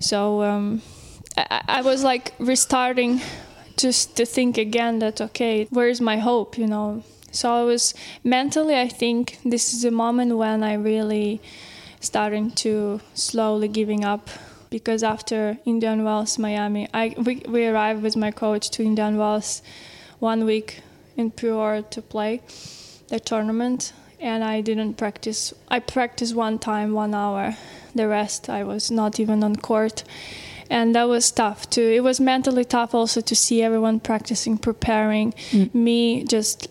So 0.00 0.42
um, 0.42 0.80
I, 1.36 1.60
I- 1.78 1.82
was 1.82 2.02
like 2.04 2.32
restarting 2.38 3.20
just 3.76 4.16
to 4.16 4.24
think 4.24 4.56
again 4.58 4.98
that 5.00 5.20
okay 5.20 5.66
where's 5.70 6.00
my 6.00 6.16
hope 6.18 6.58
you 6.58 6.66
know? 6.66 7.02
So 7.32 7.52
i 7.52 7.64
was 7.64 7.94
mentally 8.22 8.76
i 8.86 8.88
think 8.88 9.38
this 9.44 9.74
is 9.74 9.84
a 9.84 9.90
moment 9.90 10.36
when 10.36 10.62
i 10.62 10.74
really 10.74 11.40
starting 12.04 12.50
to 12.50 13.00
slowly 13.14 13.68
giving 13.68 14.04
up 14.04 14.28
because 14.70 15.02
after 15.02 15.58
indian 15.64 16.04
wells 16.04 16.38
miami 16.38 16.88
i 16.92 17.14
we, 17.18 17.42
we 17.48 17.66
arrived 17.66 18.02
with 18.02 18.16
my 18.16 18.30
coach 18.30 18.70
to 18.70 18.82
indian 18.82 19.16
wells 19.16 19.62
one 20.18 20.44
week 20.44 20.80
in 21.16 21.30
pure 21.30 21.82
to 21.90 22.02
play 22.02 22.40
the 23.08 23.20
tournament 23.20 23.92
and 24.20 24.42
i 24.44 24.60
didn't 24.60 24.94
practice 24.94 25.54
i 25.68 25.78
practiced 25.78 26.34
one 26.34 26.58
time 26.58 26.92
one 26.92 27.14
hour. 27.14 27.56
The 27.94 28.08
rest 28.08 28.50
i 28.50 28.64
was 28.64 28.90
not 28.90 29.20
even 29.20 29.44
on 29.44 29.56
court. 29.56 30.04
And 30.70 30.94
that 30.94 31.04
was 31.04 31.30
tough 31.30 31.68
too 31.70 31.88
it 31.98 32.02
was 32.02 32.18
mentally 32.20 32.64
tough 32.64 32.94
also 32.94 33.20
to 33.20 33.34
see 33.36 33.62
everyone 33.62 34.00
practicing 34.00 34.56
preparing 34.58 35.32
mm. 35.50 35.72
me 35.74 36.24
just 36.24 36.68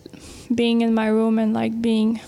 being 0.52 0.80
in 0.80 0.92
my 0.94 1.06
room 1.06 1.38
and 1.38 1.54
like 1.54 1.80
being 1.80 2.20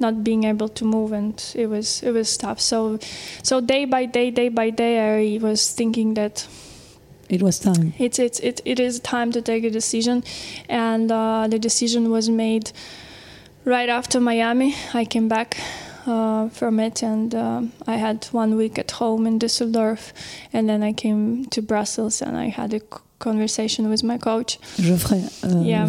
not 0.00 0.22
being 0.24 0.44
able 0.44 0.68
to 0.68 0.84
move 0.84 1.12
and 1.12 1.34
it 1.54 1.66
was 1.68 2.02
it 2.02 2.12
was 2.12 2.36
tough. 2.36 2.60
So 2.60 2.98
so 3.42 3.60
day 3.60 3.84
by 3.84 4.06
day 4.06 4.30
day 4.30 4.48
by 4.48 4.70
day 4.70 4.94
i 5.36 5.38
was 5.42 5.70
thinking 5.74 6.14
that 6.14 6.46
It 7.28 7.42
was 7.42 7.58
time. 7.58 7.92
it's 7.98 8.18
it's 8.18 8.40
it, 8.40 8.60
it 8.64 8.80
is 8.80 9.00
time 9.00 9.32
to 9.32 9.42
take 9.42 9.64
a 9.64 9.70
decision. 9.70 10.22
And 10.68 11.10
uh, 11.12 11.46
the 11.50 11.58
decision 11.58 12.10
was 12.10 12.28
made 12.30 12.70
right 13.64 13.88
after 13.90 14.20
miami. 14.20 14.74
I 14.94 15.04
came 15.04 15.28
back 15.28 15.56
uh, 16.06 16.48
from 16.48 16.80
it 16.80 17.02
and 17.02 17.34
um, 17.34 17.72
i 17.86 17.96
had 17.96 18.24
one 18.32 18.56
week 18.56 18.78
at 18.78 18.90
home 18.92 19.26
in 19.28 19.38
düsseldorf. 19.38 20.12
And 20.52 20.68
then 20.68 20.82
i 20.82 20.92
came 20.94 21.44
to 21.50 21.60
brussels 21.62 22.22
and 22.22 22.36
i 22.36 22.48
had 22.48 22.72
a 22.74 22.80
conversation 23.18 23.90
with 23.90 24.04
my 24.04 24.18
coach 24.18 24.58
Geoffrey 24.76 25.24
uh, 25.42 25.60
Yeah. 25.60 25.86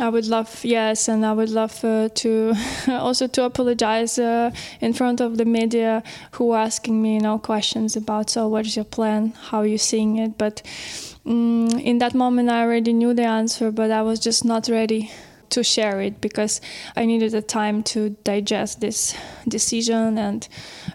I 0.00 0.08
would 0.08 0.26
love, 0.26 0.64
yes, 0.64 1.08
and 1.08 1.24
I 1.24 1.32
would 1.32 1.48
love 1.50 1.84
uh, 1.84 2.08
to 2.08 2.54
also 2.88 3.26
to 3.26 3.44
apologize 3.44 4.18
uh, 4.18 4.50
in 4.80 4.92
front 4.92 5.20
of 5.20 5.38
the 5.38 5.44
media 5.44 6.02
who 6.32 6.48
were 6.48 6.58
asking 6.58 7.00
me, 7.00 7.14
you 7.14 7.20
know, 7.20 7.38
questions 7.38 7.96
about 7.96 8.30
so 8.30 8.48
what 8.48 8.66
is 8.66 8.76
your 8.76 8.84
plan, 8.84 9.32
how 9.50 9.58
are 9.58 9.66
you 9.66 9.78
seeing 9.78 10.16
it. 10.18 10.38
But 10.38 10.62
mm 11.26 11.62
in 11.82 11.98
that 11.98 12.14
moment, 12.14 12.48
I 12.48 12.62
already 12.62 12.92
knew 12.92 13.14
the 13.14 13.24
answer, 13.24 13.70
but 13.70 13.90
I 13.90 14.02
was 14.02 14.18
just 14.20 14.44
not 14.44 14.68
ready 14.68 15.10
to 15.50 15.62
share 15.62 16.00
it 16.00 16.20
because 16.20 16.60
I 16.96 17.04
needed 17.04 17.34
a 17.34 17.42
time 17.42 17.82
to 17.84 18.10
digest 18.24 18.80
this 18.80 19.14
decision. 19.46 20.18
And 20.18 20.48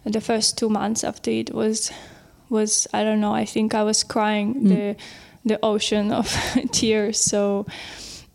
the 0.04 0.22
first 0.22 0.58
two 0.58 0.70
months 0.70 1.04
after 1.04 1.32
it 1.32 1.54
was 1.54 1.92
was 2.50 2.88
I 2.94 3.04
don't 3.04 3.22
know. 3.22 3.34
I 3.34 3.46
think 3.46 3.74
I 3.74 3.84
was 3.84 4.04
crying 4.04 4.68
the 4.70 4.96
the 5.48 5.60
ocean 5.64 6.12
of 6.12 6.28
tears. 6.72 7.20
So 7.20 7.66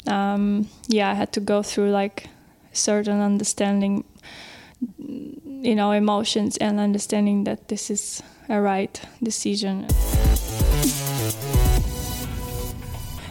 um, 0.06 0.68
yeah, 0.88 1.10
I 1.10 1.14
had 1.14 1.32
to 1.32 1.40
go 1.40 1.62
through 1.62 1.90
like 1.90 2.28
certain 2.72 3.20
understanding, 3.20 4.04
you 4.98 5.74
know, 5.74 5.92
emotions 5.92 6.56
and 6.56 6.80
understanding 6.80 7.44
that 7.44 7.68
this 7.68 7.90
is 7.90 8.22
a 8.48 8.60
right 8.60 9.00
decision. 9.22 9.86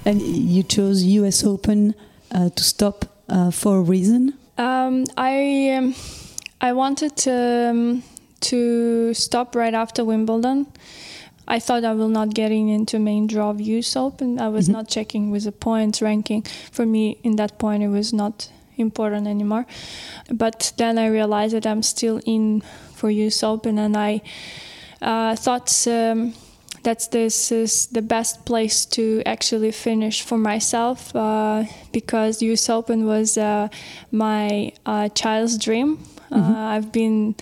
And 0.05 0.21
you 0.21 0.63
chose 0.63 1.03
US 1.03 1.43
Open 1.43 1.93
uh, 2.31 2.49
to 2.49 2.63
stop 2.63 3.05
uh, 3.29 3.51
for 3.51 3.77
a 3.77 3.81
reason. 3.81 4.33
Um, 4.57 5.05
I 5.17 5.75
um, 5.77 5.95
I 6.61 6.73
wanted 6.73 7.17
to, 7.17 7.69
um, 7.71 8.03
to 8.41 9.13
stop 9.15 9.55
right 9.55 9.73
after 9.73 10.05
Wimbledon. 10.05 10.67
I 11.47 11.59
thought 11.59 11.83
I 11.83 11.93
will 11.93 12.09
not 12.09 12.33
getting 12.33 12.69
into 12.69 12.99
main 12.99 13.27
draw 13.27 13.49
of 13.49 13.59
US 13.59 13.95
Open. 13.95 14.39
I 14.39 14.49
was 14.49 14.69
not 14.69 14.87
checking 14.87 15.31
with 15.31 15.43
the 15.43 15.51
points 15.51 16.01
ranking. 16.01 16.43
For 16.71 16.85
me, 16.85 17.17
in 17.23 17.35
that 17.37 17.57
point, 17.59 17.83
it 17.83 17.89
was 17.89 18.13
not 18.13 18.49
important 18.77 19.27
anymore. 19.27 19.65
But 20.31 20.73
then 20.77 20.97
I 20.97 21.07
realized 21.07 21.53
that 21.55 21.65
I'm 21.65 21.83
still 21.83 22.21
in 22.25 22.61
for 22.93 23.09
US 23.09 23.43
Open, 23.43 23.79
and 23.79 23.97
I 23.97 24.21
uh, 25.01 25.35
thought 25.35 25.87
um, 25.87 26.33
that 26.83 27.07
this 27.11 27.51
is 27.51 27.87
the 27.87 28.01
best 28.01 28.45
place 28.45 28.85
to 28.85 29.21
actually 29.25 29.71
finish 29.71 30.21
for 30.21 30.37
myself 30.37 31.15
uh, 31.15 31.63
because 31.91 32.41
US 32.41 32.69
Open 32.69 33.05
was 33.05 33.37
uh, 33.37 33.67
my 34.11 34.71
uh, 34.85 35.09
child's 35.09 35.57
dream. 35.57 35.99
Uh, 36.31 36.55
I've 36.57 36.91
been 36.91 37.35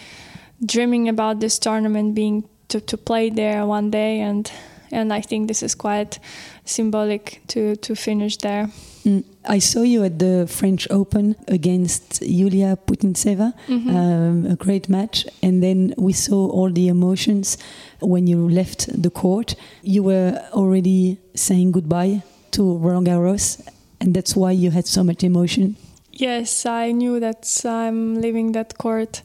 dreaming 0.66 1.08
about 1.10 1.40
this 1.40 1.60
tournament 1.60 2.16
being 2.16 2.44
to, 2.70 2.80
to 2.82 2.98
play 2.98 3.30
there 3.30 3.66
one 3.66 3.92
day 3.92 4.22
and 4.22 4.52
and 4.92 5.14
I 5.14 5.22
think 5.22 5.48
this 5.48 5.62
is 5.62 5.76
quite 5.76 6.20
symbolic 6.66 7.42
to, 7.48 7.76
to 7.76 7.96
finish 7.96 8.38
there. 8.38 8.70
Mm. 9.06 9.24
I 9.46 9.60
saw 9.60 9.82
you 9.84 10.04
at 10.04 10.20
the 10.20 10.48
French 10.48 10.88
Open 10.90 11.36
against 11.48 12.22
Yulia 12.22 12.78
Putintseva, 12.88 13.54
um, 13.70 14.46
a 14.46 14.56
great 14.56 14.90
match. 14.90 15.26
And 15.42 15.64
then 15.64 15.94
we 15.98 16.14
saw 16.14 16.50
all 16.50 16.72
the 16.72 16.88
emotions 16.88 17.58
when 18.00 18.28
you 18.28 18.50
left 18.50 19.02
the 19.02 19.10
court. 19.10 19.56
You 19.82 20.04
were 20.04 20.42
already 20.54 21.20
saying 21.36 21.72
goodbye 21.72 22.24
to 22.52 22.78
Roland 22.78 23.08
Garros, 23.08 23.62
and 24.02 24.14
that's 24.14 24.36
why 24.36 24.52
you 24.52 24.72
had 24.72 24.88
so 24.88 25.04
much 25.04 25.24
emotion. 25.24 25.76
Yes, 26.12 26.66
I 26.66 26.92
knew 26.92 27.20
that 27.20 27.62
I'm 27.64 28.22
leaving 28.22 28.52
that 28.52 28.78
court 28.78 29.22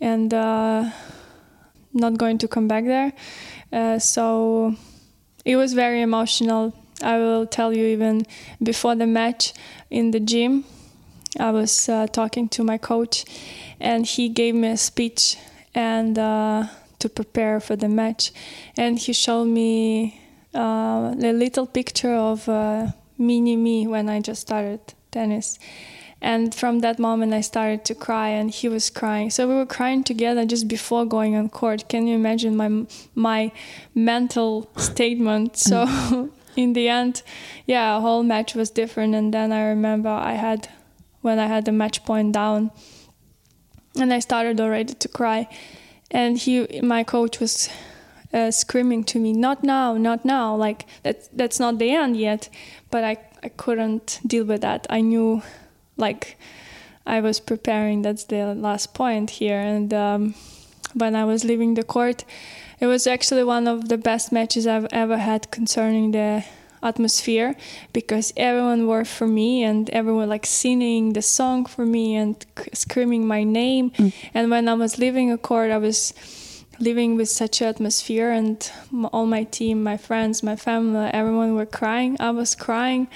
and 0.00 0.32
uh, 0.32 0.90
not 1.92 2.18
going 2.18 2.38
to 2.38 2.48
come 2.48 2.68
back 2.68 2.84
there. 2.84 3.12
Uh, 3.72 3.98
so 3.98 4.74
it 5.44 5.56
was 5.56 5.72
very 5.74 6.02
emotional. 6.02 6.74
I 7.02 7.18
will 7.18 7.46
tell 7.46 7.72
you, 7.72 7.86
even 7.86 8.26
before 8.62 8.94
the 8.94 9.06
match 9.06 9.54
in 9.90 10.10
the 10.10 10.20
gym, 10.20 10.64
I 11.38 11.50
was 11.50 11.88
uh, 11.88 12.06
talking 12.06 12.48
to 12.50 12.64
my 12.64 12.78
coach, 12.78 13.24
and 13.78 14.06
he 14.06 14.28
gave 14.28 14.54
me 14.54 14.68
a 14.68 14.76
speech 14.76 15.36
and 15.74 16.18
uh, 16.18 16.66
to 16.98 17.08
prepare 17.08 17.60
for 17.60 17.76
the 17.76 17.88
match, 17.88 18.32
and 18.76 18.98
he 18.98 19.12
showed 19.12 19.46
me 19.46 20.20
uh, 20.54 21.14
a 21.22 21.32
little 21.32 21.66
picture 21.66 22.14
of 22.14 22.48
uh, 22.48 22.88
mini 23.16 23.56
me 23.56 23.86
when 23.86 24.08
I 24.08 24.20
just 24.20 24.40
started 24.40 24.80
tennis. 25.10 25.58
And 26.20 26.52
from 26.52 26.80
that 26.80 26.98
moment, 26.98 27.32
I 27.32 27.42
started 27.42 27.84
to 27.84 27.94
cry, 27.94 28.30
and 28.30 28.50
he 28.50 28.68
was 28.68 28.90
crying. 28.90 29.30
So 29.30 29.46
we 29.46 29.54
were 29.54 29.66
crying 29.66 30.02
together 30.02 30.44
just 30.44 30.66
before 30.66 31.04
going 31.04 31.36
on 31.36 31.48
court. 31.48 31.88
Can 31.88 32.06
you 32.06 32.16
imagine 32.16 32.56
my 32.56 32.86
my 33.14 33.52
mental 33.94 34.68
statement? 34.76 35.56
So 35.56 36.30
in 36.56 36.72
the 36.72 36.88
end, 36.88 37.22
yeah, 37.66 37.96
a 37.96 38.00
whole 38.00 38.24
match 38.24 38.54
was 38.54 38.70
different. 38.70 39.14
And 39.14 39.32
then 39.32 39.52
I 39.52 39.68
remember 39.68 40.08
I 40.08 40.32
had 40.32 40.68
when 41.22 41.38
I 41.38 41.46
had 41.46 41.64
the 41.64 41.72
match 41.72 42.04
point 42.04 42.32
down, 42.32 42.72
and 43.96 44.12
I 44.12 44.18
started 44.18 44.60
already 44.60 44.94
to 44.94 45.08
cry. 45.08 45.48
And 46.10 46.38
he, 46.38 46.80
my 46.82 47.04
coach, 47.04 47.38
was 47.38 47.68
uh, 48.32 48.50
screaming 48.50 49.04
to 49.04 49.18
me, 49.18 49.32
"Not 49.32 49.62
now, 49.62 49.96
not 49.96 50.24
now!" 50.24 50.56
Like 50.56 50.86
that. 51.02 51.28
That's 51.36 51.60
not 51.60 51.78
the 51.78 51.90
end 51.90 52.16
yet. 52.16 52.48
But 52.90 53.04
I, 53.04 53.16
I 53.42 53.48
couldn't 53.50 54.20
deal 54.26 54.44
with 54.44 54.62
that. 54.62 54.86
I 54.90 55.00
knew, 55.00 55.42
like, 55.98 56.38
I 57.06 57.20
was 57.20 57.40
preparing. 57.40 58.02
That's 58.02 58.24
the 58.24 58.54
last 58.54 58.94
point 58.94 59.30
here. 59.30 59.58
And 59.60 59.92
um, 59.92 60.34
when 60.94 61.14
I 61.16 61.24
was 61.24 61.44
leaving 61.44 61.74
the 61.74 61.82
court, 61.84 62.24
it 62.80 62.86
was 62.86 63.06
actually 63.06 63.44
one 63.44 63.66
of 63.66 63.88
the 63.88 63.98
best 63.98 64.30
matches 64.32 64.66
I've 64.66 64.86
ever 64.92 65.16
had 65.18 65.50
concerning 65.50 66.12
the 66.12 66.44
atmosphere 66.80 67.56
because 67.92 68.32
everyone 68.36 68.86
were 68.86 69.04
for 69.04 69.26
me 69.26 69.64
and 69.64 69.90
everyone 69.90 70.28
like 70.28 70.46
singing 70.46 71.12
the 71.12 71.20
song 71.22 71.66
for 71.66 71.84
me 71.84 72.14
and 72.14 72.46
c- 72.56 72.70
screaming 72.72 73.26
my 73.26 73.42
name 73.42 73.90
and 74.32 74.48
when 74.48 74.68
i 74.68 74.74
was 74.74 74.96
leaving 74.96 75.32
a 75.32 75.36
court 75.36 75.72
i 75.72 75.76
was 75.76 76.14
living 76.78 77.16
with 77.16 77.28
such 77.28 77.60
atmosphere 77.60 78.30
and 78.30 78.70
m- 78.92 79.06
all 79.06 79.26
my 79.26 79.42
team 79.42 79.82
my 79.82 79.96
friends 79.96 80.44
my 80.44 80.54
family 80.54 81.10
everyone 81.12 81.56
were 81.56 81.66
crying 81.66 82.16
i 82.20 82.30
was 82.30 82.54
crying 82.54 83.08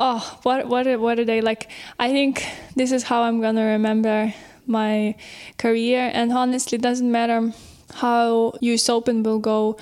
oh, 0.00 0.38
what 0.42 0.66
what 0.66 0.86
are- 0.86 0.98
what 0.98 1.18
are 1.18 1.24
they 1.24 1.40
like? 1.40 1.68
I 1.98 2.08
think 2.10 2.42
this 2.76 2.90
is 2.92 3.04
how 3.04 3.22
I'm 3.22 3.40
gonna 3.40 3.64
remember 3.76 4.34
my 4.66 5.14
career, 5.58 6.10
and 6.14 6.32
honestly, 6.32 6.78
doesn't 6.78 7.10
matter 7.10 7.52
how 7.94 8.52
US 8.60 8.88
Open 8.88 9.22
will 9.22 9.38
go. 9.40 9.76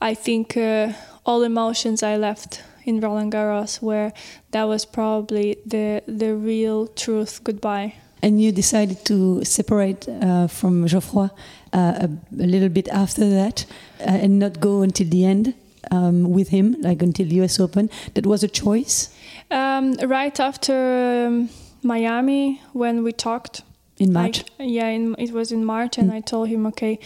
I 0.00 0.14
think 0.14 0.56
uh, 0.56 0.92
all 1.26 1.42
emotions 1.42 2.02
I 2.02 2.16
left 2.16 2.62
in 2.84 3.00
Roland 3.00 3.32
Garros 3.32 3.80
where 3.80 4.12
that 4.52 4.64
was 4.68 4.84
probably 4.84 5.56
the 5.66 6.02
the 6.06 6.34
real 6.34 6.86
truth 6.88 7.40
goodbye. 7.44 7.94
And 8.22 8.40
you 8.40 8.52
decided 8.52 9.04
to 9.04 9.44
separate 9.44 10.08
uh, 10.08 10.46
from 10.48 10.86
Geoffroy 10.86 11.28
uh, 11.74 12.06
a, 12.06 12.08
a 12.40 12.46
little 12.46 12.70
bit 12.70 12.88
after 12.88 13.28
that 13.28 13.66
uh, 14.00 14.22
and 14.24 14.38
not 14.38 14.60
go 14.60 14.80
until 14.82 15.08
the 15.08 15.24
end 15.26 15.52
um, 15.90 16.30
with 16.32 16.48
him, 16.48 16.76
like 16.80 17.02
until 17.02 17.26
US 17.44 17.60
Open. 17.60 17.90
That 18.14 18.24
was 18.26 18.42
a 18.42 18.48
choice 18.48 19.08
Um, 19.50 19.94
right 19.94 20.38
after 20.40 21.26
um, 21.26 21.50
Miami, 21.82 22.60
when 22.72 23.02
we 23.02 23.12
talked, 23.12 23.62
in 23.98 24.12
March. 24.12 24.44
I, 24.58 24.64
yeah, 24.64 24.88
in, 24.88 25.14
it 25.18 25.32
was 25.32 25.52
in 25.52 25.64
March, 25.64 25.98
and 25.98 26.12
I 26.12 26.20
told 26.20 26.48
him, 26.48 26.66
okay, 26.66 26.98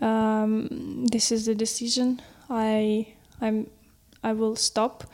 um, 0.00 1.06
this 1.06 1.32
is 1.32 1.46
the 1.46 1.54
decision. 1.54 2.20
I 2.50 3.08
I'm 3.40 3.70
I 4.22 4.32
will 4.32 4.56
stop, 4.56 5.04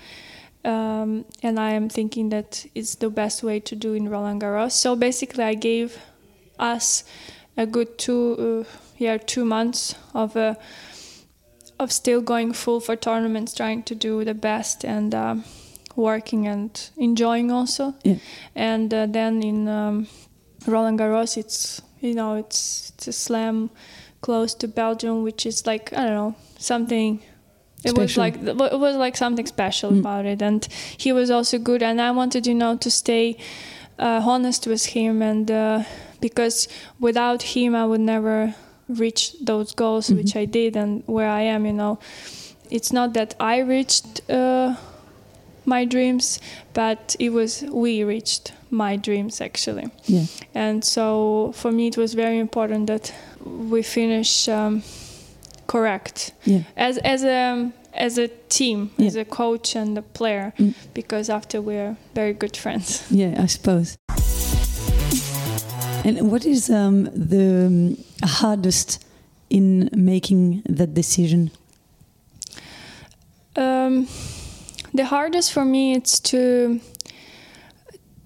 um, 0.65 1.25
and 1.43 1.59
I 1.59 1.73
am 1.73 1.89
thinking 1.89 2.31
that 2.31 2.67
it's 2.75 2.97
the 2.97 3.11
best 3.11 3.43
way 3.43 3.61
to 3.61 3.77
do 3.77 3.95
in 3.95 4.09
Roland 4.09 4.43
Garros. 4.43 4.73
So 4.73 4.97
basically, 4.97 5.45
I 5.45 5.55
gave 5.55 5.99
us 6.59 7.05
a 7.57 7.67
good 7.67 7.99
two 7.99 8.67
uh, 8.67 8.77
yeah 8.99 9.19
two 9.19 9.45
months 9.45 9.95
of 10.15 10.37
uh, 10.37 10.55
of 11.79 11.93
still 11.93 12.21
going 12.21 12.53
full 12.53 12.81
for 12.81 12.97
tournaments, 12.97 13.55
trying 13.55 13.83
to 13.85 13.95
do 13.95 14.25
the 14.25 14.35
best 14.35 14.85
and. 14.85 15.15
Um, 15.15 15.45
working 16.01 16.47
and 16.49 16.71
enjoying 16.97 17.51
also 17.53 17.95
Yeah. 18.05 18.17
and 18.55 18.93
uh, 18.95 19.07
then 19.13 19.43
in 19.43 19.69
um, 19.69 20.07
Roland 20.67 20.99
Garros, 20.99 21.37
it's 21.37 21.83
you 22.01 22.15
know 22.15 22.35
it's 22.35 22.91
it's 22.95 23.09
a 23.09 23.13
slam 23.13 23.71
close 24.21 24.55
to 24.59 24.69
Belgium, 24.69 25.23
which 25.23 25.47
is 25.47 25.67
like 25.67 25.93
I 25.93 26.03
don't 26.07 26.15
know 26.15 26.35
something. 26.59 27.21
It 27.85 27.97
was 27.97 28.17
like 28.17 28.35
it 28.37 28.79
was 28.79 28.97
like 28.97 29.17
something 29.17 29.47
special 29.47 29.91
Mm. 29.93 30.01
about 30.01 30.27
it, 30.27 30.43
and 30.43 30.69
he 30.99 31.13
was 31.13 31.31
also 31.31 31.59
good. 31.59 31.83
And 31.83 31.99
I 32.01 32.11
wanted 32.11 32.47
you 32.47 32.55
know 32.55 32.77
to 32.77 32.91
stay 32.91 33.37
uh, 33.99 34.21
honest 34.27 34.67
with 34.67 34.85
him, 34.95 35.23
and 35.23 35.51
uh, 35.51 35.83
because 36.21 36.69
without 37.01 37.43
him, 37.57 37.75
I 37.75 37.85
would 37.87 38.01
never 38.03 38.55
reach 38.89 39.33
those 39.47 39.73
goals 39.75 40.11
Mhm. 40.11 40.17
which 40.17 40.37
I 40.37 40.45
did, 40.47 40.77
and 40.77 41.03
where 41.07 41.31
I 41.41 41.43
am. 41.55 41.65
You 41.65 41.73
know, 41.73 41.99
it's 42.71 42.93
not 42.93 43.13
that 43.15 43.35
I 43.41 43.59
reached. 43.61 44.21
Uh, 44.29 44.75
my 45.67 45.85
dreams, 45.85 46.41
but 46.75 47.17
it 47.19 47.31
was 47.33 47.63
we 47.71 48.05
reached 48.05 48.53
my 48.71 48.97
dreams 48.97 49.41
actually. 49.41 49.87
Yeah. 50.07 50.25
And 50.55 50.85
so 50.85 51.53
for 51.55 51.73
me, 51.73 51.87
it 51.87 51.97
was 51.97 52.15
very 52.15 52.39
important 52.39 52.87
that 52.87 53.13
we 53.45 53.83
finish 53.83 54.49
um, 54.49 54.83
correct 55.67 56.33
Yeah. 56.45 56.63
as 56.77 56.99
as 56.99 57.25
a 57.25 57.71
as 57.95 58.19
a 58.19 58.29
team, 58.49 58.91
Yeah. 58.97 59.07
as 59.09 59.17
a 59.17 59.25
coach 59.25 59.77
and 59.77 59.99
a 59.99 60.03
player, 60.03 60.53
Mm. 60.59 60.75
because 60.95 61.33
after 61.33 61.61
we're 61.61 61.97
very 62.15 62.33
good 62.33 62.57
friends. 62.57 63.03
Yeah, 63.11 63.43
I 63.43 63.47
suppose. 63.47 63.97
And 66.05 66.31
what 66.31 66.45
is 66.47 66.71
um, 66.71 67.05
the 67.15 67.67
um, 67.67 67.97
hardest 68.25 69.05
in 69.51 69.91
making 69.93 70.63
that 70.79 70.95
decision? 70.95 71.51
Um, 73.57 74.07
the 74.95 75.05
hardest 75.05 75.53
for 75.53 75.65
me 75.65 75.95
it's 75.95 76.21
to 76.21 76.81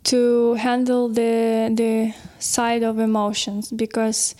to 0.04 0.54
handle 0.54 1.08
the 1.08 1.70
the 1.74 2.12
side 2.38 2.82
of 2.82 2.98
emotions 2.98 3.70
because 3.70 4.34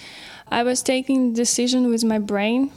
I 0.51 0.63
was 0.63 0.83
taking 0.83 1.33
the 1.33 1.37
decision 1.37 1.89
with 1.91 2.05
my 2.05 2.19
brain 2.19 2.71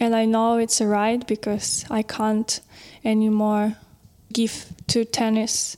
and 0.00 0.14
I 0.14 0.24
know 0.24 0.58
it's 0.58 0.80
a 0.80 0.86
right 0.86 1.26
because 1.26 1.84
I 1.90 2.02
can't 2.02 2.60
anymore 3.04 3.74
give 4.32 4.66
to 4.88 5.04
tennis 5.04 5.76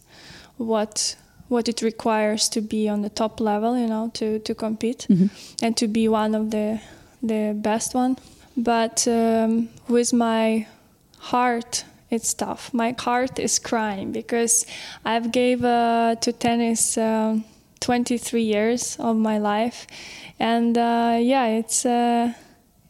what 0.58 1.16
what 1.48 1.68
it 1.68 1.82
requires 1.82 2.48
to 2.48 2.60
be 2.60 2.88
on 2.88 3.02
the 3.02 3.10
top 3.10 3.40
level, 3.40 3.78
you 3.78 3.86
know, 3.86 4.10
to, 4.14 4.38
to 4.40 4.54
compete 4.54 5.06
Mhm. 5.10 5.28
and 5.62 5.76
to 5.76 5.86
be 5.88 6.08
one 6.08 6.34
of 6.34 6.50
the 6.50 6.78
the 7.22 7.52
best 7.54 7.94
one. 7.94 8.16
But 8.56 9.06
um, 9.08 9.68
with 9.88 10.12
my 10.12 10.66
heart, 11.18 11.84
it's 12.14 12.32
tough. 12.34 12.72
My 12.72 12.94
heart 12.98 13.38
is 13.38 13.58
crying 13.58 14.12
because 14.12 14.64
I've 15.04 15.32
gave 15.32 15.64
uh, 15.64 16.16
to 16.20 16.32
tennis 16.32 16.96
um 16.96 17.44
23 17.80 18.42
years 18.42 18.96
of 18.98 19.16
my 19.16 19.36
life, 19.36 19.86
and 20.38 20.78
uh, 20.78 21.18
yeah, 21.20 21.46
it's 21.46 21.84
uh, 21.84 22.32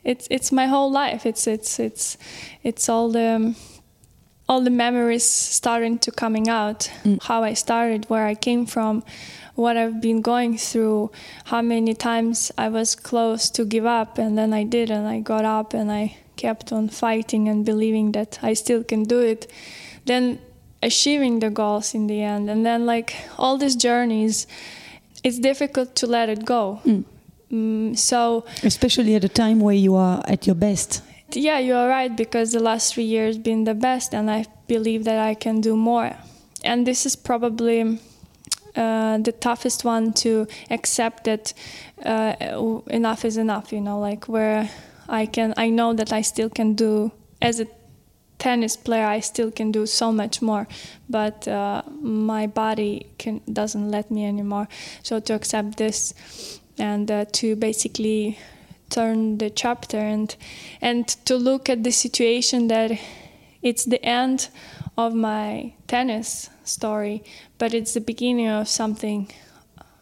it's 0.04 0.28
it's 0.30 0.52
my 0.52 0.66
whole 0.66 0.90
life. 0.90 1.26
It's 1.26 1.46
it's 1.48 1.80
it's 1.80 2.16
it's 2.62 2.88
all 2.88 3.10
the 3.10 3.56
all 4.48 4.60
the 4.60 4.70
memories 4.70 5.24
starting 5.24 5.98
to 5.98 6.10
coming 6.12 6.48
out. 6.48 6.90
Mm. 7.02 7.22
How 7.24 7.42
I 7.42 7.54
started, 7.54 8.04
where 8.08 8.26
I 8.26 8.34
came 8.34 8.66
from, 8.66 9.02
what 9.54 9.76
I've 9.76 10.00
been 10.00 10.20
going 10.20 10.58
through, 10.58 11.10
how 11.46 11.62
many 11.62 11.94
times 11.94 12.52
I 12.56 12.68
was 12.68 12.94
close 12.94 13.50
to 13.50 13.64
give 13.64 13.86
up, 13.86 14.18
and 14.18 14.38
then 14.38 14.52
I 14.52 14.64
did, 14.64 14.90
and 14.90 15.08
I 15.08 15.20
got 15.20 15.44
up, 15.44 15.74
and 15.74 15.90
I 15.90 16.18
kept 16.46 16.72
on 16.72 16.88
fighting 16.88 17.48
and 17.50 17.64
believing 17.64 18.12
that 18.12 18.38
I 18.50 18.54
still 18.54 18.82
can 18.84 19.02
do 19.04 19.20
it. 19.32 19.42
Then 20.06 20.38
achieving 20.82 21.40
the 21.40 21.50
goals 21.50 21.94
in 21.94 22.06
the 22.06 22.20
end, 22.22 22.50
and 22.50 22.60
then 22.66 22.80
like 22.94 23.10
all 23.38 23.56
these 23.58 23.76
journeys, 23.76 24.46
it's 25.22 25.38
difficult 25.38 25.88
to 26.00 26.06
let 26.06 26.28
it 26.28 26.44
go. 26.44 26.80
Mm. 26.84 27.04
Mm, 27.52 27.96
so 27.96 28.44
Especially 28.62 29.14
at 29.14 29.24
a 29.24 29.28
time 29.28 29.58
where 29.60 29.78
you 29.86 29.94
are 29.96 30.22
at 30.34 30.46
your 30.46 30.56
best. 30.56 31.02
yeah, 31.32 31.58
you 31.66 31.74
are 31.74 31.88
right 31.88 32.14
because 32.16 32.52
the 32.52 32.60
last 32.70 32.94
three 32.94 33.08
years 33.16 33.38
been 33.38 33.64
the 33.64 33.74
best, 33.74 34.14
and 34.14 34.30
I 34.30 34.44
believe 34.66 35.04
that 35.04 35.18
I 35.30 35.34
can 35.34 35.60
do 35.60 35.76
more. 35.76 36.10
And 36.64 36.86
this 36.86 37.06
is 37.06 37.16
probably 37.16 37.98
uh, 38.76 39.18
the 39.18 39.32
toughest 39.32 39.84
one 39.84 40.12
to 40.12 40.46
accept 40.70 41.24
that 41.24 41.54
uh, 42.04 42.34
enough 42.90 43.24
is 43.24 43.36
enough. 43.36 43.72
You 43.72 43.80
know, 43.80 43.98
like 44.00 44.28
where 44.28 44.68
I 45.08 45.26
can, 45.26 45.54
I 45.56 45.70
know 45.70 45.92
that 45.94 46.12
I 46.12 46.22
still 46.22 46.50
can 46.50 46.74
do 46.74 47.12
as 47.40 47.60
a 47.60 47.66
tennis 48.38 48.76
player. 48.76 49.06
I 49.06 49.20
still 49.20 49.50
can 49.50 49.72
do 49.72 49.86
so 49.86 50.12
much 50.12 50.42
more, 50.42 50.66
but 51.08 51.48
uh, 51.48 51.82
my 52.00 52.46
body 52.46 53.06
can 53.18 53.40
doesn't 53.52 53.90
let 53.90 54.10
me 54.10 54.26
anymore. 54.26 54.68
So 55.02 55.20
to 55.20 55.34
accept 55.34 55.76
this 55.76 56.14
and 56.78 57.10
uh, 57.10 57.24
to 57.32 57.56
basically 57.56 58.38
turn 58.90 59.38
the 59.38 59.50
chapter 59.50 59.98
and 59.98 60.36
and 60.80 61.08
to 61.24 61.36
look 61.36 61.68
at 61.68 61.84
the 61.84 61.90
situation 61.90 62.68
that 62.68 62.90
it's 63.62 63.84
the 63.84 64.04
end 64.04 64.48
of 64.96 65.14
my 65.14 65.72
tennis 65.86 66.50
story 66.64 67.22
but 67.58 67.74
it's 67.74 67.94
the 67.94 68.00
beginning 68.00 68.48
of 68.48 68.68
something 68.68 69.26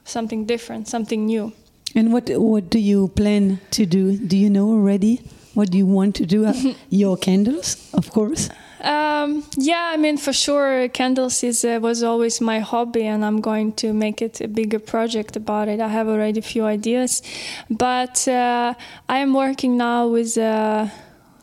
something 0.04 0.44
different 0.44 0.88
something 0.88 1.26
new 1.26 1.52
And 1.94 2.12
what 2.12 2.30
what 2.30 2.70
do 2.70 2.78
you 2.78 3.08
plan 3.08 3.60
to 3.72 3.86
do? 3.86 4.16
Do 4.16 4.36
you 4.36 4.50
know 4.50 4.70
already? 4.70 5.20
What 5.54 5.70
do 5.70 5.76
you 5.78 5.86
want 5.86 6.14
to 6.16 6.26
do? 6.26 6.46
Uh, 6.46 6.54
your 6.90 7.16
candles, 7.16 7.76
of 7.92 8.10
course. 8.10 8.48
Um, 8.82 9.44
yeah, 9.56 9.90
I 9.92 9.96
mean, 9.96 10.16
for 10.16 10.32
sure, 10.32 10.88
candles 10.88 11.44
is 11.44 11.64
uh, 11.64 11.78
was 11.80 12.02
always 12.02 12.40
my 12.40 12.58
hobby, 12.60 13.04
and 13.04 13.24
I'm 13.24 13.40
going 13.40 13.74
to 13.74 13.92
make 13.92 14.20
it 14.20 14.40
a 14.40 14.48
bigger 14.48 14.80
project 14.80 15.36
about 15.36 15.68
it. 15.68 15.80
I 15.80 15.88
have 15.88 16.08
already 16.08 16.40
a 16.40 16.42
few 16.42 16.64
ideas, 16.64 17.22
but 17.70 18.26
uh, 18.26 18.74
I 19.08 19.18
am 19.18 19.34
working 19.34 19.76
now 19.76 20.08
with 20.08 20.36
a 20.36 20.90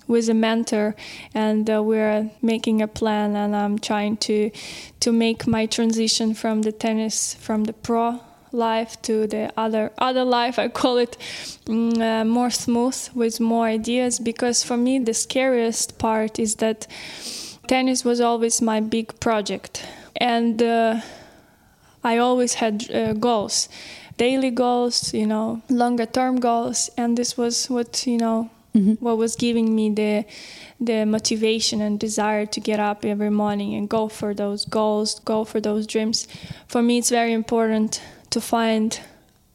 with 0.08 0.28
a 0.28 0.34
mentor, 0.34 0.96
and 1.34 1.70
uh, 1.70 1.82
we're 1.82 2.30
making 2.42 2.82
a 2.82 2.88
plan, 2.88 3.36
and 3.36 3.56
I'm 3.56 3.80
trying 3.80 4.18
to 4.18 4.52
to 5.00 5.12
make 5.14 5.48
my 5.48 5.66
transition 5.66 6.34
from 6.34 6.64
the 6.64 6.74
tennis 6.74 7.36
from 7.36 7.66
the 7.66 7.74
pro 7.74 8.20
life 8.52 9.02
to 9.02 9.28
the 9.28 9.52
other 9.58 9.92
other 9.98 10.24
life 10.24 10.58
i 10.60 10.68
call 10.68 10.98
it 10.98 11.18
mm, 11.66 12.02
uh, 12.02 12.26
more 12.26 12.50
smooth 12.50 12.98
with 13.14 13.40
more 13.40 13.66
ideas 13.68 14.20
because 14.20 14.64
for 14.64 14.78
me 14.78 15.00
the 15.00 15.14
scariest 15.14 15.98
part 15.98 16.40
is 16.40 16.56
that 16.56 16.88
tennis 17.68 18.04
was 18.04 18.20
always 18.20 18.62
my 18.62 18.80
big 18.80 19.08
project 19.20 19.86
and 20.16 20.62
uh, 20.64 21.00
i 22.04 22.18
always 22.18 22.56
had 22.56 22.90
uh, 22.92 23.14
goals 23.14 23.70
daily 24.18 24.52
goals 24.52 25.14
you 25.14 25.28
know 25.28 25.62
longer 25.70 26.06
term 26.06 26.40
goals 26.40 26.90
and 26.98 27.18
this 27.18 27.38
was 27.38 27.70
what 27.70 28.06
you 28.08 28.18
know 28.18 28.50
Mhm. 28.76 28.98
what 29.02 29.18
was 29.18 29.36
giving 29.36 29.76
me 29.76 29.90
the 29.90 30.26
the 30.80 31.04
motivation 31.06 31.82
and 31.82 32.00
desire 32.00 32.46
to 32.46 32.60
get 32.60 32.80
up 32.80 33.04
every 33.04 33.32
morning 33.32 33.74
and 33.74 33.90
go 33.90 34.08
for 34.08 34.34
those 34.36 34.64
goals, 34.70 35.20
go 35.26 35.44
for 35.44 35.60
those 35.60 35.88
dreams. 35.88 36.28
For 36.68 36.82
me, 36.84 37.00
it's 37.00 37.10
very 37.10 37.34
important 37.34 38.00
to 38.32 38.42
find 38.42 39.00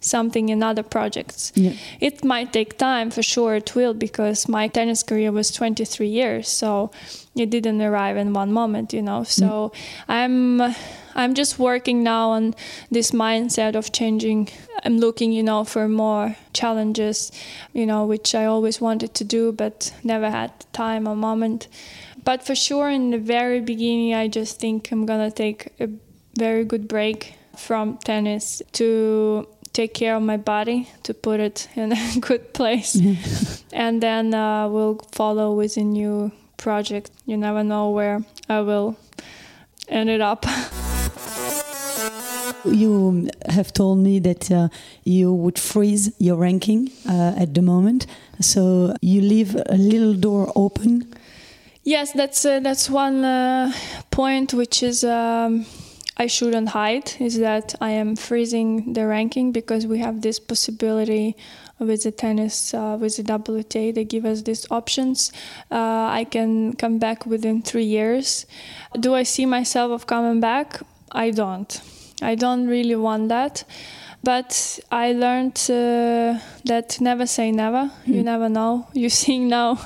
something 0.05 0.49
in 0.49 0.63
other 0.63 0.83
projects. 0.83 1.53
Yeah. 1.55 1.73
It 2.01 2.25
might 2.25 2.53
take 2.53 2.79
time, 2.79 3.11
for 3.11 3.23
sure 3.23 3.55
it 3.57 3.75
will, 3.75 3.95
because 3.95 4.49
my 4.49 4.69
tennis 4.69 5.03
career 5.03 5.33
was 5.33 5.51
23 5.51 6.07
years, 6.07 6.49
so 6.49 6.91
it 7.35 7.51
didn't 7.51 7.81
arrive 7.81 8.17
in 8.17 8.33
one 8.33 8.53
moment, 8.53 8.93
you 8.93 9.03
know. 9.03 9.25
So 9.25 9.47
mm. 9.47 9.73
I'm 10.09 10.75
I'm 11.17 11.35
just 11.35 11.59
working 11.59 12.03
now 12.03 12.31
on 12.31 12.55
this 12.91 13.13
mindset 13.13 13.77
of 13.77 13.93
changing. 13.93 14.49
I'm 14.85 14.99
looking, 14.99 15.33
you 15.33 15.43
know, 15.43 15.65
for 15.65 15.89
more 15.89 16.37
challenges, 16.53 17.31
you 17.73 17.87
know, 17.87 18.05
which 18.05 18.35
I 18.35 18.45
always 18.45 18.81
wanted 18.81 19.15
to 19.15 19.25
do 19.25 19.53
but 19.53 19.95
never 20.03 20.31
had 20.31 20.53
time 20.73 21.07
or 21.07 21.17
moment. 21.17 21.69
But 22.25 22.45
for 22.45 22.55
sure, 22.55 22.89
in 22.89 23.11
the 23.11 23.19
very 23.19 23.61
beginning, 23.61 24.15
I 24.15 24.29
just 24.29 24.59
think 24.59 24.91
I'm 24.91 25.07
gonna 25.07 25.31
take 25.31 25.73
a 25.79 25.89
very 26.37 26.65
good 26.65 26.89
break 26.89 27.35
from 27.59 27.99
tennis 28.05 28.63
to 28.73 29.47
take 29.73 29.93
care 29.95 30.15
of 30.17 30.23
my 30.23 30.37
body 30.37 30.89
to 31.03 31.13
put 31.15 31.41
it 31.41 31.69
in 31.77 31.93
a 31.93 32.21
good 32.21 32.53
place. 32.55 32.97
And 33.73 34.01
then 34.01 34.33
uh, 34.35 34.69
we'll 34.69 35.01
follow 35.13 35.53
with 35.53 35.77
a 35.77 35.83
new 35.83 36.31
project. 36.57 37.11
You 37.27 37.37
never 37.37 37.65
know 37.65 37.91
where 37.91 38.21
i 38.49 38.61
will 38.61 38.97
end 39.89 40.11
it 40.11 40.21
up. 40.21 40.47
You 42.67 43.29
have 43.51 43.73
told 43.75 43.99
me 43.99 44.21
that 44.21 44.51
uh, 44.51 44.69
you 45.05 45.33
would 45.35 45.59
freeze 45.59 46.11
your 46.19 46.37
ranking 46.37 46.91
uh, 47.07 47.35
at 47.37 47.53
the 47.53 47.61
moment, 47.61 48.07
so 48.41 48.95
you 49.03 49.21
leave 49.21 49.55
a 49.55 49.77
little 49.77 50.15
door 50.15 50.51
open. 50.57 51.13
yes 51.85 52.13
that's 52.13 52.45
uh, 52.47 52.61
that's 52.61 52.89
one 52.89 53.23
uh, 53.25 53.71
point 54.11 54.55
which 54.55 54.83
is 54.83 55.05
um, 55.05 55.67
i 56.17 56.27
shouldn't 56.27 56.69
hide 56.71 57.13
is 57.21 57.39
that 57.39 57.75
i 57.81 57.91
am 57.91 58.17
freezing 58.17 58.93
the 58.93 59.07
ranking 59.07 59.53
because 59.53 59.87
we 59.87 59.99
have 59.99 60.23
this 60.23 60.39
possibility 60.39 61.37
with 61.79 62.05
the 62.05 62.11
tennis 62.13 62.73
uh, 62.75 62.97
with 63.01 63.17
the 63.17 63.23
WTA 63.23 63.95
they 63.95 64.05
give 64.05 64.25
us 64.25 64.43
these 64.43 64.67
options. 64.71 65.33
Uh, 65.71 66.07
I 66.09 66.25
can 66.31 66.75
come 66.75 66.99
back 66.99 67.27
within 67.27 67.63
three 67.63 67.85
years. 67.85 68.47
Do 68.99 69.15
I 69.15 69.25
see 69.25 69.47
myself 69.47 69.91
of 69.91 70.07
coming 70.07 70.41
back? 70.41 70.81
I 71.11 71.31
don't. 71.31 71.81
I 72.23 72.35
don't 72.37 72.67
really 72.69 72.97
want 72.97 73.29
that 73.29 73.65
but 74.25 74.81
I 74.91 75.13
learned 75.13 75.59
uh, 75.69 76.41
that 76.65 76.99
never 77.01 77.27
say 77.27 77.53
never. 77.53 77.91
You 78.07 78.23
never 78.23 78.49
know. 78.49 78.87
You're 78.95 79.11
seeing 79.25 79.49
now 79.49 79.79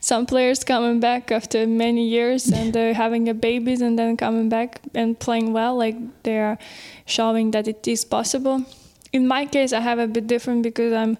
some 0.00 0.26
players 0.26 0.64
coming 0.64 0.98
back 0.98 1.30
after 1.30 1.66
many 1.66 2.08
years 2.08 2.50
and 2.50 2.72
they're 2.72 2.94
having 3.04 3.28
a 3.28 3.34
babies 3.34 3.80
and 3.80 3.96
then 3.96 4.16
coming 4.16 4.48
back 4.48 4.80
and 4.94 5.18
playing 5.18 5.52
well 5.52 5.76
like 5.76 5.96
they're 6.24 6.58
showing 7.06 7.52
that 7.52 7.68
it 7.68 7.86
is 7.86 8.04
possible. 8.04 8.64
In 9.12 9.28
my 9.28 9.46
case 9.46 9.72
i 9.72 9.78
have 9.78 10.00
a 10.00 10.08
bit 10.08 10.26
different 10.26 10.64
because 10.64 10.92
i'm 10.92 11.16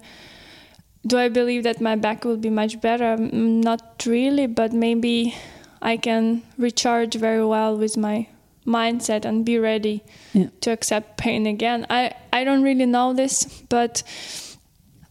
do 1.07 1.17
i 1.17 1.29
believe 1.29 1.63
that 1.63 1.81
my 1.81 1.95
back 1.95 2.25
will 2.25 2.37
be 2.37 2.51
much 2.51 2.81
better? 2.81 3.17
Mm, 3.17 3.63
not 3.63 4.05
really 4.05 4.49
but 4.49 4.73
maybe 4.73 5.37
i 5.81 5.97
can 5.97 6.43
recharge 6.59 7.15
very 7.15 7.47
well 7.47 7.79
with 7.79 7.97
my 7.97 8.27
mindset 8.67 9.25
and 9.25 9.45
be 9.45 9.59
ready 9.59 10.03
Yeah. 10.33 10.49
to 10.61 10.71
accept 10.71 11.17
pain 11.17 11.47
again 11.47 11.87
i 11.91 12.13
i 12.33 12.45
don't 12.45 12.63
really 12.63 12.87
know 12.87 13.13
this 13.15 13.45
but 13.69 14.03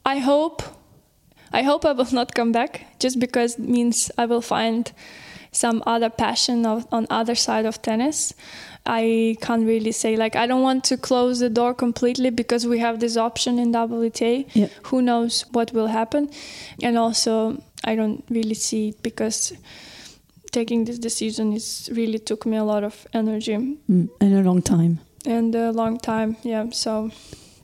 i 0.06 0.18
hope 0.20 0.63
i 1.52 1.62
hope 1.63 1.86
i 1.86 1.92
will 1.94 2.12
not 2.12 2.34
come 2.34 2.52
back 2.52 2.86
just 3.00 3.20
because 3.20 3.56
it 3.60 3.68
means 3.70 4.12
i 4.18 4.26
will 4.26 4.42
find 4.42 4.92
some 5.52 5.84
other 5.86 6.10
passion 6.10 6.66
of, 6.66 6.88
on 6.92 7.06
other 7.12 7.36
side 7.36 7.66
of 7.68 7.80
tennis 7.82 8.34
i 8.88 9.38
can't 9.42 9.68
really 9.68 9.92
say 9.92 10.16
like 10.18 10.36
i 10.36 10.48
don't 10.48 10.63
want 10.63 10.84
to 10.84 10.98
close 10.98 11.39
the 11.39 11.50
door 11.50 11.74
completely 11.76 12.32
because 12.32 12.66
we 12.68 12.80
have 12.80 13.00
this 13.00 13.16
option 13.18 13.60
in 13.60 13.72
wta 13.72 14.46
Yeah. 14.54 14.68
who 14.89 15.02
knows 15.02 15.46
what 15.52 15.72
will 15.74 15.88
happen 15.88 16.30
and 16.82 16.98
also 16.98 17.62
i 17.84 17.96
don't 17.96 18.24
really 18.30 18.56
see 18.56 18.89
it 18.89 19.04
because 19.04 19.54
taking 20.54 20.86
this 20.86 21.00
decision 21.00 21.54
is 21.54 21.89
really 21.96 22.20
took 22.20 22.46
me 22.46 22.58
a 22.58 22.63
lot 22.63 22.84
of 22.84 23.06
energy 23.13 23.58
Mm, 23.89 24.08
and 24.22 24.34
a 24.34 24.42
long 24.50 24.62
time. 24.62 24.98
and 25.26 25.56
a 25.56 25.72
long 25.72 25.98
time 26.00 26.36
yeah 26.44 26.70
so 26.72 27.10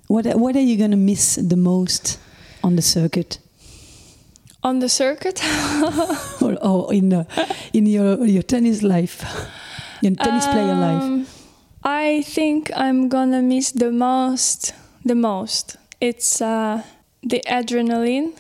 What 0.08 0.25
what 0.25 0.56
are 0.56 0.65
you 0.71 0.75
going 0.78 0.91
to 0.91 0.97
miss 0.97 1.36
the 1.49 1.56
most 1.56 2.17
on 2.63 2.75
the 2.75 2.82
circuit, 2.82 3.39
on 4.63 4.80
the 4.80 4.89
circuit 4.89 5.39
or, 6.41 6.58
or 6.62 6.93
in 6.93 7.13
uh, 7.13 7.23
in 7.73 7.86
your 7.86 8.25
your 8.25 8.43
tennis 8.43 8.82
life, 8.82 9.23
your 10.02 10.15
tennis 10.15 10.45
player 10.47 10.73
life? 10.75 11.04
Um, 11.04 11.25
I 11.84 12.23
think 12.36 12.71
I'm 12.75 13.08
gonna 13.10 13.41
miss 13.41 13.71
the 13.71 13.91
most. 13.91 14.73
The 15.06 15.15
most. 15.15 15.78
It's 16.02 16.41
uh, 16.41 16.82
the 17.30 17.41
adrenaline 17.47 18.32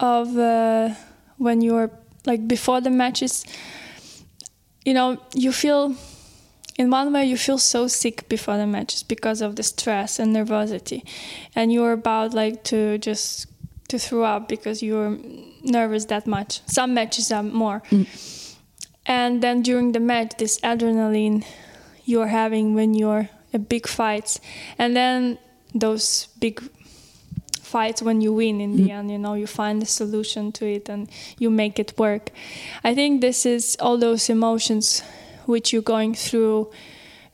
of 0.00 0.28
uh, 0.36 0.94
when 1.38 1.60
you're 1.62 1.90
like 2.26 2.46
before 2.46 2.80
the 2.80 2.90
matches. 2.90 3.44
You 4.84 4.94
know, 4.94 5.18
you 5.34 5.52
feel. 5.52 5.94
In 6.78 6.90
one 6.90 7.10
way, 7.10 7.24
you 7.24 7.38
feel 7.38 7.56
so 7.56 7.88
sick 7.88 8.28
before 8.28 8.58
the 8.58 8.66
matches 8.66 9.02
because 9.02 9.40
of 9.40 9.56
the 9.56 9.62
stress 9.62 10.18
and 10.18 10.36
nervosity, 10.36 11.02
and 11.54 11.72
you're 11.72 11.92
about 11.92 12.34
like 12.34 12.64
to 12.64 12.98
just 12.98 13.46
to 13.88 13.98
throw 13.98 14.24
up 14.24 14.46
because 14.46 14.82
you're 14.82 15.16
nervous 15.62 16.04
that 16.06 16.26
much. 16.26 16.60
Some 16.66 16.92
matches 16.92 17.32
are 17.32 17.42
more, 17.42 17.82
mm. 17.90 18.06
and 19.06 19.42
then 19.42 19.62
during 19.62 19.92
the 19.92 20.00
match, 20.00 20.34
this 20.36 20.60
adrenaline 20.60 21.46
you're 22.04 22.26
having 22.26 22.74
when 22.74 22.92
you're 22.92 23.30
a 23.54 23.58
big 23.58 23.86
fights, 23.86 24.38
and 24.78 24.94
then 24.94 25.38
those 25.74 26.28
big 26.40 26.62
fights 27.66 28.00
when 28.00 28.20
you 28.20 28.32
win 28.32 28.60
in 28.60 28.76
the 28.76 28.90
end, 28.92 29.10
you 29.10 29.18
know, 29.18 29.34
you 29.34 29.46
find 29.46 29.82
a 29.82 29.86
solution 29.86 30.52
to 30.52 30.64
it 30.66 30.88
and 30.88 31.10
you 31.38 31.50
make 31.50 31.78
it 31.78 31.98
work. 31.98 32.30
I 32.84 32.94
think 32.94 33.20
this 33.20 33.44
is 33.44 33.76
all 33.80 33.98
those 33.98 34.30
emotions 34.30 35.02
which 35.46 35.72
you're 35.72 35.82
going 35.82 36.14
through 36.14 36.70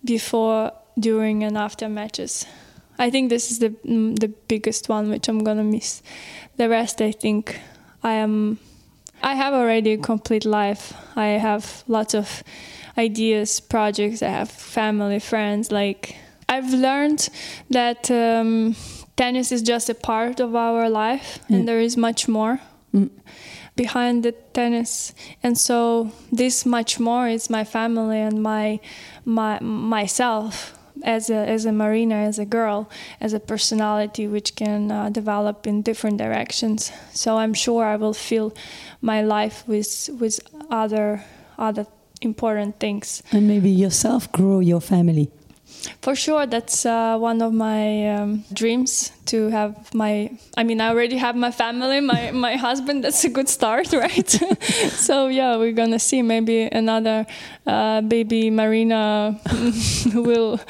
before, 0.05 0.73
during, 0.99 1.45
and 1.45 1.57
after 1.57 1.89
matches. 1.89 2.47
I 2.99 3.11
think 3.11 3.31
this 3.31 3.51
is 3.51 3.59
the 3.59 3.71
mm, 3.71 4.19
the 4.19 4.29
biggest 4.49 4.89
one 4.89 5.11
which 5.11 5.29
I'm 5.29 5.45
gonna 5.45 5.65
miss. 5.65 6.03
The 6.57 6.69
rest, 6.69 7.01
I 7.01 7.13
think, 7.13 7.59
I 8.03 8.13
am. 8.13 8.59
I 9.23 9.35
have 9.35 9.55
already 9.55 9.93
a 9.93 9.99
complete 9.99 10.45
life. 10.45 10.93
I 11.17 11.39
have 11.39 11.85
lots 11.87 12.15
of 12.15 12.43
ideas, 12.99 13.61
projects. 13.61 14.23
I 14.23 14.29
have 14.29 14.51
family, 14.51 15.21
friends. 15.21 15.71
Like 15.71 16.17
I've 16.49 16.73
learned 16.73 17.29
that 17.71 18.11
um, 18.11 18.75
tennis 19.17 19.53
is 19.53 19.63
just 19.63 19.89
a 19.91 19.95
part 19.95 20.41
of 20.41 20.55
our 20.55 20.89
life, 20.89 21.39
Yeah. 21.49 21.57
and 21.59 21.69
there 21.69 21.81
is 21.81 21.97
much 21.97 22.29
more 22.29 22.59
Mm. 22.95 23.09
behind 23.77 24.23
the 24.23 24.33
tennis. 24.53 25.15
And 25.43 25.57
so 25.57 26.11
this 26.37 26.67
much 26.67 27.01
more 27.01 27.29
is 27.29 27.49
my 27.49 27.65
family 27.65 28.21
and 28.21 28.43
my 28.43 28.81
my 29.25 29.59
myself 29.61 30.75
as 31.05 31.31
a 31.31 31.49
as 31.55 31.65
a 31.67 31.73
marina, 31.73 32.15
as 32.29 32.39
a 32.39 32.45
girl, 32.45 32.87
as 33.21 33.33
a 33.33 33.41
personality 33.41 34.27
which 34.29 34.55
can 34.55 34.91
uh, 34.91 35.09
develop 35.11 35.67
in 35.67 35.83
different 35.83 36.19
directions. 36.19 36.93
So 37.15 37.39
I'm 37.39 37.55
sure 37.55 37.85
I 37.95 37.97
will 37.97 38.15
fill 38.15 38.53
my 39.01 39.23
life 39.23 39.65
with 39.67 40.11
with 40.21 40.39
other 40.71 41.25
other 41.59 41.87
important 42.21 42.79
things. 42.79 43.23
And 43.33 43.47
maybe 43.49 43.71
yourself 43.71 44.31
grow 44.33 44.61
your 44.61 44.81
family. 44.81 45.29
For 46.01 46.15
sure, 46.15 46.47
that's 46.47 46.85
uh, 46.85 47.17
one 47.19 47.43
of 47.43 47.53
my 47.53 48.11
um, 48.11 48.45
dreams 48.53 49.13
to 49.27 49.49
have 49.49 49.95
my. 49.95 50.31
I 50.57 50.65
mean, 50.65 50.81
I 50.81 50.89
already 50.89 51.17
have 51.17 51.37
my 51.37 51.51
family, 51.51 52.01
my 52.01 52.31
my 52.47 52.57
husband. 52.57 53.05
That's 53.05 53.25
a 53.25 53.29
good 53.29 53.49
start, 53.49 53.93
right? 54.05 54.29
so 54.91 55.29
yeah, 55.29 55.57
we're 55.57 55.73
gonna 55.73 55.99
see. 55.99 56.23
Maybe 56.23 56.63
another 56.63 57.27
uh, 57.67 58.01
baby 58.01 58.51
Marina 58.51 59.41
will 60.15 60.61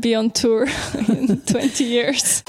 be 0.00 0.14
on 0.14 0.30
tour 0.30 0.66
in 1.08 1.40
20 1.40 1.84
years. 1.84 2.42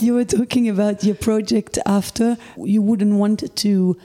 You 0.00 0.14
were 0.14 0.24
talking 0.24 0.68
about 0.68 1.04
your 1.04 1.14
project 1.14 1.78
after. 1.86 2.36
You 2.56 2.82
wouldn't 2.82 3.14
want 3.14 3.56
to 3.56 3.96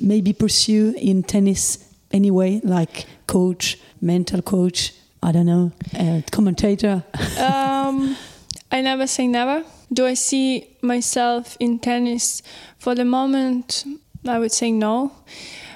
maybe 0.00 0.32
pursue 0.32 0.94
in 0.96 1.22
tennis 1.22 1.87
anyway, 2.12 2.60
like 2.64 3.06
coach, 3.26 3.78
mental 4.00 4.42
coach, 4.42 4.94
I 5.22 5.32
don't 5.32 5.46
know, 5.46 5.72
uh, 5.98 6.22
commentator. 6.30 7.04
um, 7.38 8.16
I 8.70 8.80
never 8.82 9.06
say 9.06 9.26
never. 9.26 9.64
Do 9.92 10.06
I 10.06 10.14
see 10.14 10.76
myself 10.82 11.56
in 11.58 11.78
tennis? 11.78 12.42
For 12.78 12.94
the 12.94 13.04
moment, 13.04 13.84
I 14.26 14.38
would 14.38 14.52
say 14.52 14.70
no. 14.70 15.12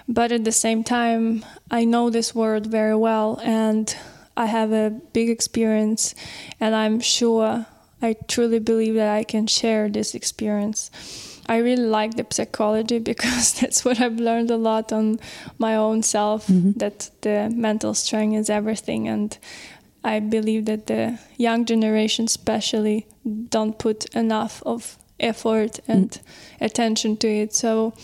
But 0.08 0.32
at 0.32 0.44
the 0.44 0.52
same 0.52 0.84
time, 0.84 1.44
I 1.70 1.84
know 1.84 2.10
this 2.10 2.34
world 2.34 2.66
very 2.66 2.96
well 2.96 3.40
and 3.42 3.94
I 4.36 4.46
have 4.46 4.72
a 4.72 4.90
big 5.12 5.28
experience, 5.28 6.14
and 6.58 6.74
I'm 6.74 7.00
sure, 7.00 7.66
I 8.00 8.16
truly 8.28 8.58
believe 8.58 8.94
that 8.94 9.14
I 9.14 9.24
can 9.24 9.46
share 9.46 9.88
this 9.88 10.14
experience. 10.14 10.90
I 11.46 11.58
really 11.58 11.84
like 11.84 12.14
the 12.14 12.26
psychology 12.30 12.98
because 13.12 13.60
that's 13.60 13.84
what 13.84 14.00
I've 14.00 14.20
learned 14.20 14.50
a 14.50 14.56
lot 14.56 14.92
on 14.92 15.18
my 15.58 15.76
own 15.76 16.02
self 16.02 16.46
that 16.48 17.10
the 17.22 17.50
mental 17.54 17.94
strength 17.94 18.36
is 18.36 18.50
everything 18.50 19.08
and 19.08 19.36
I 20.04 20.20
believe 20.20 20.64
that 20.64 20.86
the 20.86 21.18
young 21.36 21.64
generation, 21.64 22.24
especially, 22.24 23.06
don't 23.48 23.78
put 23.78 24.04
enough 24.14 24.62
of 24.66 24.98
effort 25.20 25.78
and 25.86 26.10
mm. 26.10 26.20
attention 26.60 27.16
to 27.18 27.28
it. 27.28 27.54
So 27.54 27.94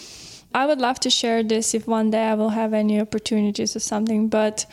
I 0.54 0.66
would 0.66 0.80
love 0.80 1.00
to 1.00 1.10
share 1.10 1.42
this 1.42 1.74
if 1.74 1.88
one 1.88 2.10
day 2.10 2.24
I 2.28 2.34
will 2.34 2.50
have 2.50 2.72
any 2.72 3.00
opportunities 3.00 3.74
or 3.74 3.80
something, 3.80 4.28
but 4.28 4.66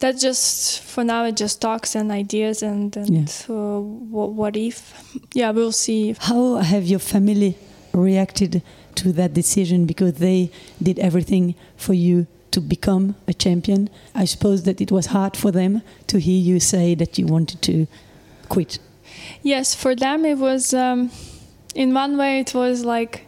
that 0.00 0.18
just 0.18 0.82
for 0.82 1.04
now 1.04 1.24
it 1.24 1.36
just 1.36 1.60
talks 1.60 1.94
and 1.94 2.10
ideas 2.10 2.62
and, 2.62 2.96
and 2.96 3.10
yeah. 3.10 3.54
uh, 3.54 3.80
what, 3.80 4.32
what 4.32 4.56
if? 4.56 5.16
Yeah 5.32 5.50
we'll 5.50 5.72
see. 5.72 6.14
How 6.18 6.56
have 6.56 6.84
your 6.84 6.98
family 6.98 7.56
reacted 7.92 8.62
to 8.96 9.12
that 9.12 9.34
decision? 9.34 9.86
Because 9.86 10.14
they 10.14 10.50
did 10.82 10.98
everything 10.98 11.54
for 11.76 11.94
you 11.94 12.26
to 12.50 12.60
become 12.60 13.16
a 13.28 13.34
champion. 13.34 13.90
I 14.14 14.24
suppose 14.24 14.62
that 14.64 14.80
it 14.80 14.90
was 14.90 15.06
hard 15.06 15.36
for 15.36 15.50
them 15.50 15.82
to 16.06 16.18
hear 16.18 16.38
you 16.38 16.60
say 16.60 16.94
that 16.94 17.18
you 17.18 17.26
wanted 17.26 17.62
to 17.62 17.86
quit. 18.48 18.78
Yes 19.42 19.74
for 19.74 19.94
them 19.94 20.24
it 20.24 20.38
was 20.38 20.74
um, 20.74 21.10
in 21.74 21.94
one 21.94 22.16
way 22.16 22.40
it 22.40 22.54
was 22.54 22.84
like 22.84 23.25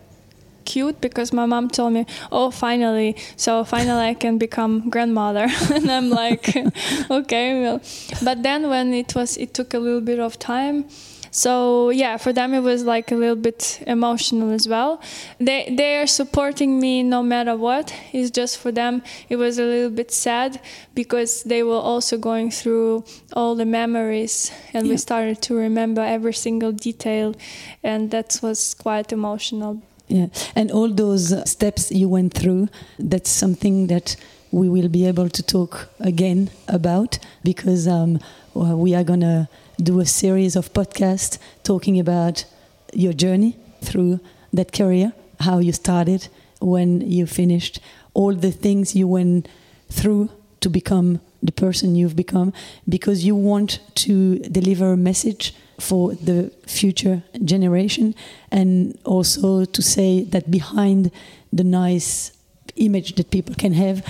cute 0.68 1.00
because 1.00 1.32
my 1.32 1.46
mom 1.46 1.68
told 1.68 1.92
me, 1.98 2.04
"Oh, 2.30 2.50
finally! 2.50 3.16
So 3.36 3.64
finally 3.64 4.06
I 4.12 4.14
can 4.14 4.38
become 4.38 4.90
grandmother." 4.94 5.46
and 5.74 5.90
I'm 5.90 6.10
like, 6.22 6.44
"Okay, 7.18 7.46
well." 7.62 7.80
But 8.22 8.42
then 8.42 8.68
when 8.68 8.92
it 9.02 9.14
was, 9.14 9.36
it 9.36 9.50
took 9.54 9.74
a 9.74 9.80
little 9.86 10.04
bit 10.12 10.20
of 10.20 10.38
time. 10.38 10.84
So 11.30 11.90
yeah, 11.90 12.16
for 12.16 12.32
them 12.32 12.54
it 12.54 12.60
was 12.60 12.84
like 12.84 13.12
a 13.12 13.14
little 13.14 13.36
bit 13.36 13.82
emotional 13.86 14.50
as 14.50 14.66
well. 14.68 15.00
They 15.38 15.74
they 15.76 15.96
are 16.00 16.06
supporting 16.06 16.80
me 16.80 17.02
no 17.02 17.22
matter 17.22 17.56
what. 17.56 17.94
It's 18.12 18.30
just 18.30 18.58
for 18.58 18.72
them 18.72 19.02
it 19.28 19.36
was 19.36 19.58
a 19.58 19.64
little 19.64 19.90
bit 19.90 20.10
sad 20.10 20.60
because 20.94 21.42
they 21.44 21.62
were 21.62 21.82
also 21.92 22.16
going 22.18 22.50
through 22.50 23.04
all 23.32 23.54
the 23.54 23.66
memories 23.66 24.50
and 24.72 24.86
yeah. 24.86 24.92
we 24.92 24.96
started 24.96 25.42
to 25.42 25.54
remember 25.54 26.02
every 26.02 26.34
single 26.34 26.72
detail 26.72 27.34
and 27.82 28.10
that 28.10 28.40
was 28.42 28.74
quite 28.74 29.12
emotional. 29.12 29.82
Yeah, 30.08 30.28
and 30.56 30.70
all 30.70 30.88
those 30.88 31.34
steps 31.48 31.92
you 31.92 32.08
went 32.08 32.32
through, 32.32 32.68
that's 32.98 33.30
something 33.30 33.88
that 33.88 34.16
we 34.50 34.68
will 34.68 34.88
be 34.88 35.06
able 35.06 35.28
to 35.28 35.42
talk 35.42 35.90
again 36.00 36.50
about 36.66 37.18
because 37.44 37.86
um, 37.86 38.18
we 38.54 38.94
are 38.94 39.04
going 39.04 39.20
to 39.20 39.48
do 39.82 40.00
a 40.00 40.06
series 40.06 40.56
of 40.56 40.72
podcasts 40.72 41.38
talking 41.62 42.00
about 42.00 42.46
your 42.94 43.12
journey 43.12 43.56
through 43.82 44.20
that 44.52 44.72
career, 44.72 45.12
how 45.40 45.58
you 45.58 45.72
started, 45.72 46.28
when 46.60 47.02
you 47.02 47.26
finished, 47.26 47.78
all 48.14 48.34
the 48.34 48.50
things 48.50 48.96
you 48.96 49.06
went 49.06 49.46
through 49.90 50.30
to 50.60 50.70
become 50.70 51.20
the 51.42 51.52
person 51.52 51.94
you've 51.94 52.16
become, 52.16 52.52
because 52.88 53.24
you 53.24 53.36
want 53.36 53.80
to 53.94 54.38
deliver 54.38 54.92
a 54.92 54.96
message 54.96 55.54
for 55.80 56.14
the 56.14 56.52
future 56.66 57.22
generation 57.44 58.14
and 58.50 58.98
also 59.04 59.64
to 59.64 59.82
say 59.82 60.24
that 60.24 60.50
behind 60.50 61.10
the 61.52 61.64
nice 61.64 62.32
image 62.76 63.14
that 63.14 63.30
people 63.30 63.54
can 63.54 63.72
have 63.72 64.04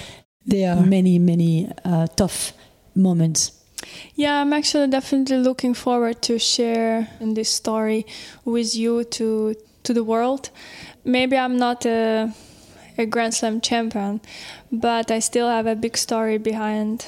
there 0.46 0.74
are 0.74 0.80
many 0.80 1.18
many 1.18 1.70
uh, 1.84 2.06
tough 2.16 2.52
moments. 2.94 3.52
Yeah 4.14 4.40
i'm 4.40 4.52
actually 4.52 4.88
definitely 4.88 5.36
looking 5.36 5.74
forward 5.74 6.22
to 6.22 6.38
share 6.38 7.08
this 7.20 7.50
story 7.50 8.06
with 8.44 8.74
you 8.74 9.04
to 9.04 9.54
to 9.84 9.94
the 9.94 10.02
world. 10.02 10.50
Maybe 11.04 11.36
i'm 11.36 11.56
not 11.58 11.86
a, 11.86 12.32
a 12.96 13.06
grand 13.06 13.34
slam 13.34 13.60
champion 13.60 14.20
but 14.72 15.10
i 15.10 15.18
still 15.20 15.48
have 15.48 15.66
a 15.66 15.76
big 15.76 15.96
story 15.96 16.38
behind 16.38 17.06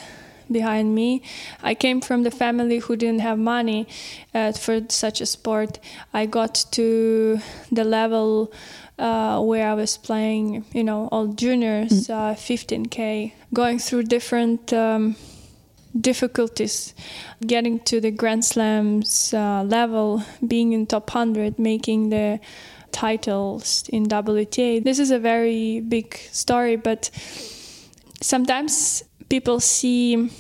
behind 0.51 0.95
me. 0.95 1.23
I 1.63 1.75
came 1.75 2.01
from 2.01 2.23
the 2.23 2.31
family 2.31 2.79
who 2.79 2.97
didn't 2.97 3.21
have 3.21 3.39
money 3.39 3.87
uh, 4.35 4.53
for 4.53 4.81
such 4.89 5.21
a 5.21 5.27
sport. 5.27 5.79
I 6.13 6.27
got 6.27 6.65
to 6.73 7.41
the 7.71 7.85
level 7.85 8.53
uh, 8.99 9.41
where 9.41 9.69
I 9.69 9.75
was 9.75 9.97
playing, 9.97 10.65
you 10.73 10.85
know, 10.85 11.09
all 11.11 11.29
juniors, 11.29 12.09
mm. 12.09 12.11
uh, 12.11 12.35
15k, 12.35 13.33
going 13.53 13.79
through 13.79 14.05
different. 14.05 14.73
Um, 14.73 15.17
difficulties 15.99 16.95
getting 17.45 17.81
to 17.81 18.01
the 18.01 18.13
grand 18.13 18.45
slams 18.45 19.35
uh, 19.35 19.65
level 19.65 20.23
being 20.47 20.73
in 20.73 20.87
top 20.87 21.13
100 21.13 21.59
making 21.59 22.11
the 22.11 22.39
titles 22.93 23.89
in 23.89 24.07
wta 24.07 24.85
this 24.85 25.01
is 25.01 25.11
a 25.11 25.19
very 25.19 25.81
big 25.81 26.15
story 26.31 26.77
but 26.77 27.11
sometimes 28.21 29.03
people 29.31 29.61
see 29.61 30.31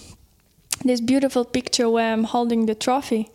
this 0.84 1.00
beautiful 1.00 1.44
picture 1.44 1.88
where 1.88 2.12
I'm 2.12 2.24
holding 2.24 2.66
the 2.66 2.74
trophy. 2.74 3.30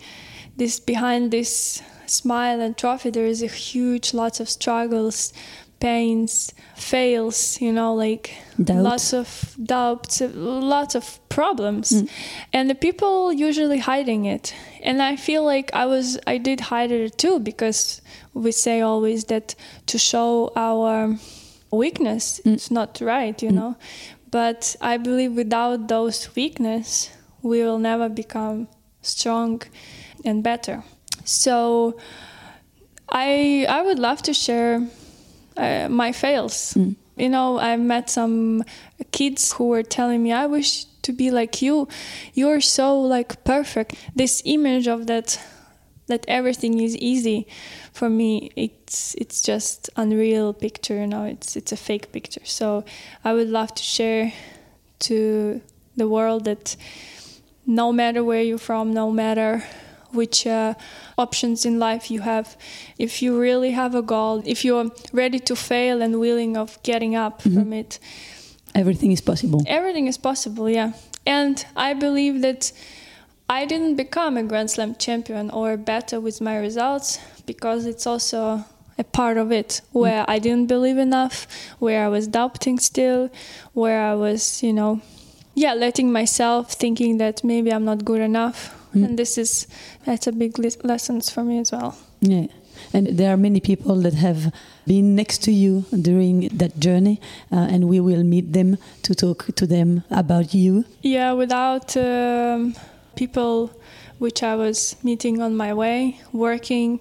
This 0.57 0.79
behind 0.79 1.31
this 1.31 1.81
smile 2.05 2.61
and 2.61 2.77
trophy, 2.77 3.09
there 3.09 3.25
is 3.25 3.41
a 3.41 3.47
huge 3.47 4.13
lots 4.13 4.39
of 4.39 4.49
struggles, 4.49 5.33
pains, 5.79 6.53
fails. 6.75 7.59
You 7.61 7.73
know, 7.73 7.93
like 7.93 8.35
Doubt. 8.63 8.83
lots 8.83 9.13
of 9.13 9.55
doubts, 9.63 10.21
lots 10.21 10.95
of 10.95 11.19
problems, 11.29 11.91
mm. 11.91 12.09
and 12.53 12.69
the 12.69 12.75
people 12.75 13.33
usually 13.33 13.79
hiding 13.79 14.25
it. 14.25 14.53
And 14.81 15.01
I 15.01 15.15
feel 15.15 15.43
like 15.43 15.73
I 15.73 15.85
was, 15.85 16.19
I 16.27 16.37
did 16.37 16.59
hide 16.59 16.91
it 16.91 17.17
too 17.17 17.39
because 17.39 18.01
we 18.33 18.51
say 18.51 18.81
always 18.81 19.25
that 19.25 19.55
to 19.87 19.97
show 19.97 20.51
our 20.55 21.17
weakness 21.71 22.39
mm. 22.45 22.55
is 22.55 22.71
not 22.71 22.99
right. 23.01 23.41
You 23.41 23.49
mm. 23.49 23.55
know, 23.55 23.75
but 24.35 24.75
I 24.81 24.97
believe 24.97 25.31
without 25.31 25.87
those 25.87 26.35
weakness, 26.35 27.09
we 27.41 27.63
will 27.63 27.79
never 27.79 28.09
become 28.09 28.67
strong 29.01 29.61
and 30.25 30.43
better. 30.43 30.83
So 31.23 31.95
I 33.07 33.65
I 33.69 33.81
would 33.81 33.97
love 33.97 34.21
to 34.23 34.33
share 34.33 34.81
uh, 35.55 35.87
my 35.87 36.11
fails. 36.11 36.73
Mm. 36.73 36.95
You 37.15 37.29
know, 37.29 37.59
I 37.59 37.77
met 37.77 38.09
some 38.09 38.65
kids 39.11 39.53
who 39.53 39.69
were 39.69 39.83
telling 39.83 40.21
me, 40.21 40.33
"I 40.33 40.47
wish 40.47 40.83
to 41.03 41.13
be 41.13 41.31
like 41.31 41.61
you. 41.61 41.87
You're 42.33 42.61
so 42.61 42.99
like 42.99 43.41
perfect." 43.45 43.95
This 44.17 44.41
image 44.43 44.89
of 44.89 45.07
that 45.07 45.39
that 46.07 46.25
everything 46.27 46.79
is 46.79 46.95
easy. 46.97 47.47
For 47.93 48.09
me 48.09 48.51
it's 48.55 49.15
it's 49.15 49.41
just 49.41 49.89
unreal 49.95 50.53
picture 50.53 50.95
you 50.95 51.07
know 51.07 51.25
it's 51.25 51.55
it's 51.55 51.71
a 51.71 51.77
fake 51.77 52.11
picture. 52.11 52.45
So 52.45 52.83
i 53.23 53.33
would 53.33 53.49
love 53.49 53.73
to 53.75 53.83
share 53.83 54.33
to 54.99 55.61
the 55.95 56.07
world 56.07 56.45
that 56.45 56.75
no 57.65 57.91
matter 57.91 58.23
where 58.23 58.41
you're 58.41 58.57
from 58.57 58.93
no 58.93 59.11
matter 59.11 59.63
which 60.11 60.47
uh, 60.47 60.73
options 61.17 61.65
in 61.65 61.77
life 61.77 62.09
you 62.09 62.21
have 62.21 62.55
if 62.97 63.21
you 63.21 63.37
really 63.39 63.71
have 63.71 63.93
a 63.95 64.01
goal 64.01 64.41
if 64.45 64.63
you're 64.63 64.89
ready 65.11 65.39
to 65.39 65.55
fail 65.55 66.01
and 66.01 66.19
willing 66.19 66.55
of 66.55 66.81
getting 66.83 67.15
up 67.15 67.41
mm-hmm. 67.41 67.59
from 67.59 67.73
it. 67.73 67.99
Everything 68.73 69.11
is 69.11 69.21
possible. 69.21 69.63
Everything 69.67 70.07
is 70.07 70.17
possible 70.17 70.69
yeah. 70.69 70.93
And 71.25 71.65
i 71.75 71.93
believe 71.93 72.41
that 72.41 72.71
I 73.47 73.65
didn't 73.65 73.95
become 73.95 74.37
a 74.37 74.43
Grand 74.43 74.71
Slam 74.71 74.95
champion 74.95 75.51
or 75.51 75.77
better 75.77 76.19
with 76.19 76.41
my 76.41 76.57
results 76.57 77.19
because 77.45 77.85
it's 77.85 78.07
also 78.07 78.65
a 78.97 79.03
part 79.03 79.37
of 79.37 79.51
it 79.51 79.81
where 79.91 80.23
mm. 80.23 80.29
I 80.29 80.39
didn't 80.39 80.67
believe 80.67 80.97
enough, 80.97 81.47
where 81.79 82.05
I 82.05 82.07
was 82.07 82.27
doubting 82.27 82.79
still, 82.79 83.29
where 83.73 84.01
I 84.01 84.15
was, 84.15 84.63
you 84.63 84.73
know, 84.73 85.01
yeah, 85.53 85.73
letting 85.73 86.11
myself 86.11 86.73
thinking 86.73 87.17
that 87.17 87.43
maybe 87.43 87.71
I'm 87.71 87.85
not 87.85 88.03
good 88.03 88.21
enough. 88.21 88.73
Mm. 88.95 89.05
And 89.05 89.19
this 89.19 89.37
is 89.37 89.67
that's 90.05 90.27
a 90.27 90.31
big 90.31 90.57
le- 90.57 90.81
lessons 90.83 91.29
for 91.29 91.43
me 91.43 91.59
as 91.59 91.71
well. 91.71 91.97
Yeah. 92.21 92.47
And 92.93 93.07
there 93.07 93.33
are 93.33 93.37
many 93.37 93.59
people 93.59 93.95
that 94.01 94.13
have 94.15 94.53
been 94.85 95.15
next 95.15 95.43
to 95.43 95.51
you 95.51 95.85
during 96.01 96.49
that 96.49 96.79
journey, 96.79 97.21
uh, 97.51 97.67
and 97.69 97.87
we 97.87 97.99
will 97.99 98.23
meet 98.23 98.53
them 98.53 98.77
to 99.03 99.15
talk 99.15 99.47
to 99.55 99.65
them 99.65 100.03
about 100.11 100.53
you. 100.53 100.85
Yeah, 101.01 101.31
without 101.33 101.95
um, 101.95 102.75
people 103.15 103.71
which 104.17 104.43
I 104.43 104.55
was 104.55 104.95
meeting 105.03 105.41
on 105.41 105.55
my 105.55 105.73
way, 105.73 106.19
working, 106.31 106.99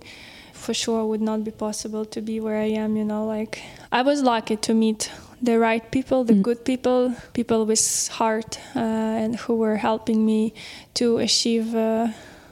for 0.53 0.74
sure 0.74 1.05
would 1.07 1.20
not 1.20 1.44
be 1.44 1.50
possible 1.50 2.05
to 2.07 2.20
be 2.20 2.40
where 2.40 2.57
I 2.57 2.70
am, 2.70 2.96
you 2.96 3.05
know, 3.05 3.27
like 3.27 3.62
I 3.92 4.03
was 4.03 4.22
lucky 4.22 4.57
to 4.57 4.74
meet 4.74 5.11
the 5.42 5.59
right 5.59 5.90
people, 5.90 6.24
the 6.24 6.35
mm. 6.35 6.42
good 6.42 6.64
people, 6.64 7.14
people 7.35 7.66
with 7.66 8.09
heart 8.09 8.59
uh, 8.74 8.79
and 8.79 9.37
who 9.37 9.57
were 9.57 9.77
helping 9.77 10.24
me 10.24 10.55
to 10.94 11.18
achieve 11.18 11.74
uh, 11.74 12.09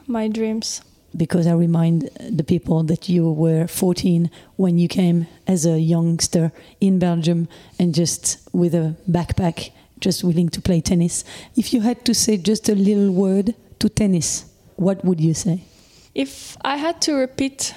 my 0.06 0.28
dreams. 0.28 0.82
Because 1.16 1.46
I 1.46 1.52
remind 1.52 2.10
the 2.30 2.44
people 2.44 2.82
that 2.84 3.08
you 3.08 3.30
were 3.30 3.66
14 3.66 4.30
when 4.56 4.78
you 4.78 4.88
came 4.88 5.26
as 5.46 5.66
a 5.66 5.78
youngster 5.78 6.52
in 6.80 6.98
Belgium 6.98 7.48
and 7.78 7.94
just 7.94 8.38
with 8.52 8.74
a 8.74 8.96
backpack 9.10 9.72
just 10.02 10.22
willing 10.22 10.50
to 10.50 10.60
play 10.60 10.80
tennis. 10.82 11.24
If 11.56 11.72
you 11.72 11.80
had 11.80 12.04
to 12.04 12.14
say 12.14 12.36
just 12.36 12.68
a 12.68 12.74
little 12.74 13.10
word 13.10 13.54
to 13.78 13.88
tennis, 13.88 14.44
what 14.76 15.02
would 15.04 15.20
you 15.20 15.32
say? 15.32 15.64
If 16.14 16.58
I 16.62 16.76
had 16.76 17.00
to 17.02 17.14
repeat 17.14 17.74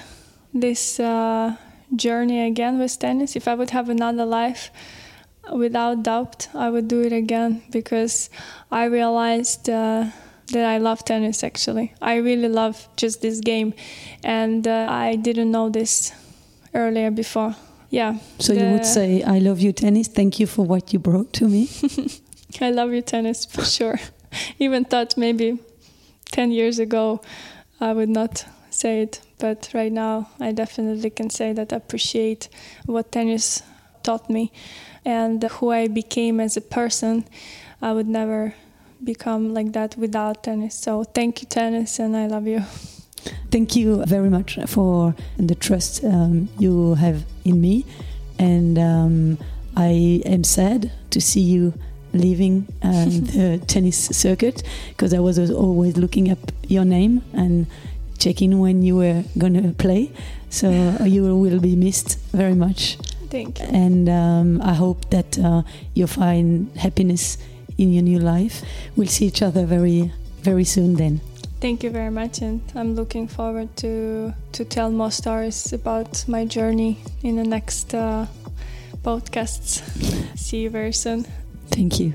this 0.52 1.00
uh, 1.00 1.56
journey 1.94 2.46
again 2.46 2.78
with 2.78 2.98
tennis, 2.98 3.36
if 3.36 3.48
I 3.48 3.54
would 3.54 3.70
have 3.70 3.88
another 3.88 4.26
life, 4.26 4.70
without 5.52 6.02
doubt, 6.02 6.48
I 6.54 6.68
would 6.68 6.88
do 6.88 7.00
it 7.02 7.12
again 7.12 7.62
because 7.70 8.28
I 8.70 8.84
realized 8.84 9.70
uh, 9.70 10.10
that 10.52 10.64
I 10.64 10.78
love 10.78 11.04
tennis 11.04 11.42
actually. 11.42 11.94
I 12.02 12.16
really 12.16 12.48
love 12.48 12.88
just 12.96 13.22
this 13.22 13.40
game, 13.40 13.72
and 14.22 14.66
uh, 14.66 14.86
I 14.90 15.16
didn't 15.16 15.50
know 15.50 15.70
this 15.70 16.12
earlier 16.74 17.10
before. 17.10 17.54
Yeah. 17.96 18.18
So 18.38 18.52
you 18.52 18.72
would 18.72 18.84
say, 18.84 19.22
I 19.22 19.38
love 19.38 19.58
you, 19.60 19.72
tennis. 19.72 20.08
Thank 20.08 20.38
you 20.38 20.46
for 20.46 20.66
what 20.66 20.92
you 20.92 20.98
brought 20.98 21.32
to 21.32 21.48
me. 21.48 21.70
I 22.60 22.70
love 22.70 22.92
you, 22.92 23.00
tennis, 23.00 23.46
for 23.46 23.64
sure. 23.64 23.98
Even 24.58 24.84
thought 24.84 25.16
maybe 25.16 25.58
10 26.30 26.50
years 26.50 26.78
ago 26.78 27.22
I 27.80 27.94
would 27.94 28.10
not 28.10 28.44
say 28.68 29.00
it, 29.00 29.22
but 29.38 29.70
right 29.72 29.90
now 29.90 30.28
I 30.38 30.52
definitely 30.52 31.08
can 31.08 31.30
say 31.30 31.54
that 31.54 31.72
I 31.72 31.76
appreciate 31.76 32.50
what 32.84 33.12
tennis 33.12 33.62
taught 34.02 34.28
me 34.28 34.52
and 35.06 35.42
who 35.42 35.70
I 35.70 35.88
became 35.88 36.38
as 36.38 36.58
a 36.58 36.60
person. 36.60 37.24
I 37.80 37.92
would 37.92 38.08
never 38.08 38.54
become 39.02 39.54
like 39.54 39.72
that 39.72 39.96
without 39.96 40.44
tennis. 40.44 40.74
So 40.74 41.04
thank 41.04 41.40
you, 41.40 41.48
tennis, 41.48 41.98
and 41.98 42.14
I 42.14 42.26
love 42.26 42.46
you. 42.46 42.60
Thank 43.50 43.74
you 43.74 44.04
very 44.04 44.28
much 44.28 44.58
for 44.66 45.14
the 45.38 45.54
trust 45.54 46.04
um, 46.04 46.50
you 46.58 46.94
have 46.96 47.24
in 47.46 47.60
me. 47.60 47.84
And 48.38 48.78
um, 48.78 49.38
I 49.76 50.22
am 50.26 50.44
sad 50.44 50.90
to 51.10 51.20
see 51.20 51.40
you 51.40 51.72
leaving 52.12 52.66
uh, 52.82 53.04
the 53.36 53.62
tennis 53.66 53.96
circuit 53.96 54.62
because 54.88 55.14
I 55.14 55.20
was 55.20 55.38
always 55.50 55.96
looking 55.96 56.30
up 56.30 56.38
your 56.66 56.84
name 56.84 57.22
and 57.32 57.66
checking 58.18 58.58
when 58.58 58.82
you 58.82 58.96
were 58.96 59.24
going 59.38 59.54
to 59.54 59.72
play. 59.72 60.12
So 60.50 60.70
you 61.04 61.22
will 61.22 61.60
be 61.60 61.76
missed 61.76 62.18
very 62.32 62.54
much. 62.54 62.96
Thank 63.28 63.60
you. 63.60 63.66
And 63.66 64.08
um, 64.08 64.62
I 64.62 64.74
hope 64.74 65.10
that 65.10 65.38
uh, 65.38 65.62
you 65.94 66.06
find 66.06 66.70
happiness 66.76 67.38
in 67.76 67.92
your 67.92 68.02
new 68.02 68.18
life. 68.18 68.62
We'll 68.96 69.08
see 69.08 69.26
each 69.26 69.42
other 69.42 69.66
very, 69.66 70.12
very 70.42 70.64
soon 70.64 70.94
then. 70.94 71.20
Thank 71.58 71.82
you 71.82 71.90
very 71.90 72.10
much, 72.10 72.42
and 72.42 72.60
I'm 72.74 72.94
looking 72.94 73.28
forward 73.28 73.74
to 73.76 74.34
to 74.52 74.64
tell 74.64 74.90
more 74.90 75.10
stories 75.10 75.72
about 75.72 76.28
my 76.28 76.44
journey 76.44 76.98
in 77.22 77.36
the 77.36 77.44
next 77.44 77.94
uh, 77.94 78.26
podcasts. 79.02 79.82
See 80.36 80.58
you 80.62 80.70
very 80.70 80.92
soon. 80.92 81.24
Thank 81.70 81.98
you. 81.98 82.12